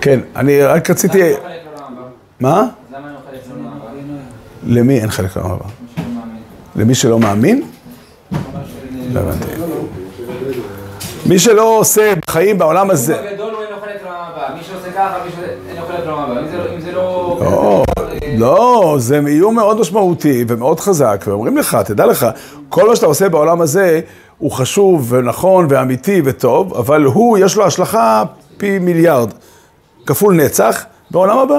כן, 0.00 0.20
אני 0.36 0.62
רק 0.62 0.90
רציתי... 0.90 1.32
מה? 2.40 2.66
למי 4.66 5.00
אין 5.00 5.10
חלק 5.10 5.36
לעולם 5.36 5.52
הבא? 5.52 5.64
למי 6.76 6.94
שלא 6.94 7.18
מאמין? 7.18 7.62
לא 9.12 9.20
הבנתי. 9.20 9.46
מי 11.26 11.38
שלא 11.38 11.78
עושה 11.78 12.12
בחיים 12.26 12.58
בעולם 12.58 12.90
הזה... 12.90 13.36
לא, 16.92 17.84
לא, 18.36 18.96
זה 18.98 19.20
איום 19.26 19.54
מאוד 19.54 19.80
משמעותי 19.80 20.44
ומאוד 20.48 20.80
חזק, 20.80 21.24
ואומרים 21.26 21.56
לך, 21.56 21.78
תדע 21.84 22.06
לך, 22.06 22.26
כל 22.68 22.88
מה 22.88 22.96
שאתה 22.96 23.06
עושה 23.06 23.28
בעולם 23.28 23.60
הזה 23.60 24.00
הוא 24.38 24.50
חשוב 24.50 25.12
ונכון 25.12 25.66
ואמיתי 25.68 26.22
וטוב, 26.24 26.74
אבל 26.74 27.04
הוא, 27.04 27.38
יש 27.38 27.56
לו 27.56 27.66
השלכה 27.66 28.22
פי 28.56 28.78
מיליארד, 28.78 29.32
כפול 30.06 30.34
נצח, 30.34 30.84
בעולם 31.10 31.38
הבא. 31.38 31.58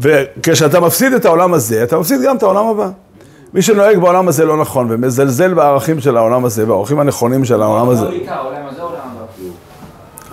וכשאתה 0.00 0.80
מפסיד 0.80 1.12
את 1.12 1.24
העולם 1.24 1.54
הזה, 1.54 1.82
אתה 1.82 1.98
מפסיד 1.98 2.20
גם 2.22 2.36
את 2.36 2.42
העולם 2.42 2.66
הבא. 2.66 2.90
מי 3.54 3.62
שנוהג 3.62 3.98
בעולם 3.98 4.28
הזה 4.28 4.44
לא 4.44 4.56
נכון 4.56 4.86
ומזלזל 4.90 5.54
בערכים 5.54 6.00
של 6.00 6.16
העולם 6.16 6.44
הזה, 6.44 6.66
בערכים 6.66 6.98
הנכונים 6.98 7.44
של 7.44 7.62
העולם 7.62 7.88
הזה. 7.88 8.08
עיקר, 8.08 8.32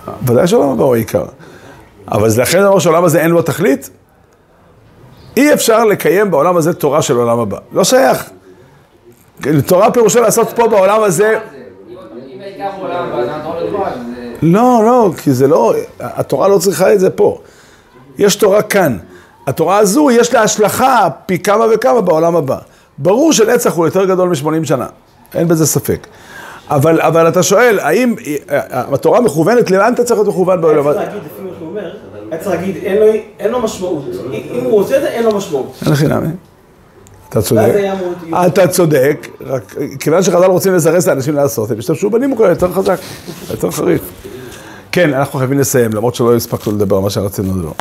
הבא. 0.06 0.32
ודאי 0.32 0.46
שעולם 0.46 0.68
הבא 0.68 0.84
הוא 0.84 0.94
העיקר. 0.94 1.24
אבל 2.12 2.28
זה 2.28 2.42
לכן 2.42 2.64
אומר 2.64 2.78
שהעולם 2.78 3.04
הזה 3.04 3.20
אין 3.20 3.30
לו 3.30 3.42
תכלית? 3.42 3.90
אי 5.36 5.52
אפשר 5.52 5.84
לקיים 5.84 6.30
בעולם 6.30 6.56
הזה 6.56 6.74
תורה 6.74 7.02
של 7.02 7.16
עולם 7.16 7.38
הבא. 7.38 7.58
לא 7.72 7.84
שייך. 7.84 8.30
תורה 9.66 9.90
פירושו 9.90 10.20
לעשות 10.20 10.48
פה 10.56 10.68
בעולם 10.68 11.02
הזה... 11.02 11.38
לא. 14.42 14.82
לא, 14.84 15.10
כי 15.22 15.32
זה 15.32 15.48
לא... 15.48 15.74
התורה 16.00 16.48
לא 16.48 16.58
צריכה 16.58 16.92
את 16.92 17.00
זה 17.00 17.10
פה. 17.10 17.38
יש 18.18 18.36
תורה 18.36 18.62
כאן. 18.62 18.96
התורה 19.46 19.78
הזו, 19.78 20.10
יש 20.10 20.34
לה 20.34 20.42
השלכה 20.42 21.08
פי 21.26 21.38
כמה 21.38 21.64
וכמה 21.74 22.00
בעולם 22.00 22.36
הבא. 22.36 22.56
ברור 22.98 23.32
שנצח 23.32 23.74
הוא 23.74 23.86
יותר 23.86 24.04
גדול 24.04 24.28
מ-80 24.28 24.64
שנה. 24.66 24.86
אין 25.34 25.48
בזה 25.48 25.66
ספק. 25.66 26.06
אבל, 26.70 27.00
אבל 27.00 27.28
אתה 27.28 27.42
שואל, 27.42 27.78
האם 27.78 28.14
התורה 28.70 29.20
מכוונת, 29.20 29.70
לאן 29.70 29.92
אתה 29.94 30.04
צריך 30.04 30.20
להיות 30.20 30.34
מכוון 30.34 30.60
בעולם 30.60 30.88
היה? 30.88 30.94
צריך 30.94 31.06
להגיד, 31.08 31.22
לפי 31.32 31.42
מה 31.42 31.50
שהוא 31.58 31.68
אומר, 31.68 31.90
היה 32.30 32.40
צריך 32.40 32.56
להגיד, 32.60 32.76
אין 33.38 33.50
לו- 33.50 33.60
משמעות. 33.60 34.04
אם 34.32 34.64
הוא 34.64 34.78
עושה 34.80 34.96
את 34.96 35.02
זה, 35.02 35.08
אין 35.08 35.24
לו 35.24 35.36
משמעות. 35.36 35.82
אין 36.02 36.12
נמי. 36.12 36.28
אתה 37.30 37.42
צודק. 37.42 37.72
אתה 38.46 38.68
צודק, 38.68 39.28
רק 39.40 39.74
כיוון 40.00 40.22
שחז"ל 40.22 40.44
רוצים 40.44 40.74
לזרז 40.74 41.02
את 41.02 41.08
האנשים 41.08 41.34
לעשות, 41.34 41.70
הם 41.70 41.78
השתמשו 41.78 42.10
בנימוק 42.10 42.40
יותר 42.40 42.72
חזק, 42.72 42.98
יותר 43.50 43.70
חריף. 43.70 44.02
כן, 44.92 45.14
אנחנו 45.14 45.38
חייבים 45.38 45.58
לסיים, 45.58 45.92
למרות 45.92 46.14
שלא 46.14 46.36
הספקנו 46.36 46.72
לדבר 46.72 46.96
על 46.96 47.02
מה 47.02 47.10
שרצינו 47.10 47.58
לדבר. 47.58 47.72